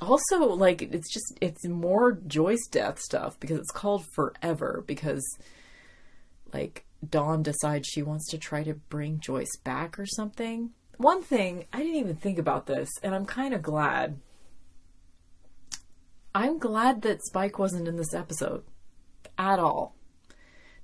[0.00, 5.24] also like it's just it's more Joyce death stuff because it's called Forever because
[6.52, 10.70] like Dawn decides she wants to try to bring Joyce back or something.
[10.98, 14.18] One thing, I didn't even think about this and I'm kind of glad
[16.36, 18.62] I'm glad that Spike wasn't in this episode
[19.38, 19.96] at all.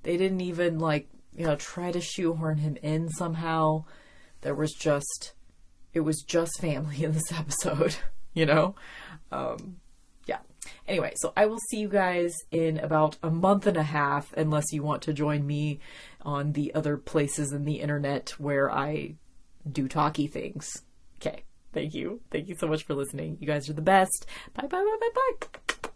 [0.01, 1.07] They didn't even like,
[1.37, 3.85] you know, try to shoehorn him in somehow.
[4.41, 5.33] there was just
[5.93, 7.97] it was just family in this episode,
[8.33, 8.73] you know?
[9.31, 9.75] Um,
[10.25, 10.39] yeah.
[10.87, 14.73] Anyway, so I will see you guys in about a month and a half, unless
[14.73, 15.79] you want to join me
[16.23, 19.17] on the other places in the internet where I
[19.71, 20.81] do talky things.
[21.17, 21.43] Okay.
[21.73, 22.21] Thank you.
[22.31, 23.37] Thank you so much for listening.
[23.39, 24.25] You guys are the best.
[24.53, 25.47] Bye, bye, bye, bye,
[25.81, 25.89] bye.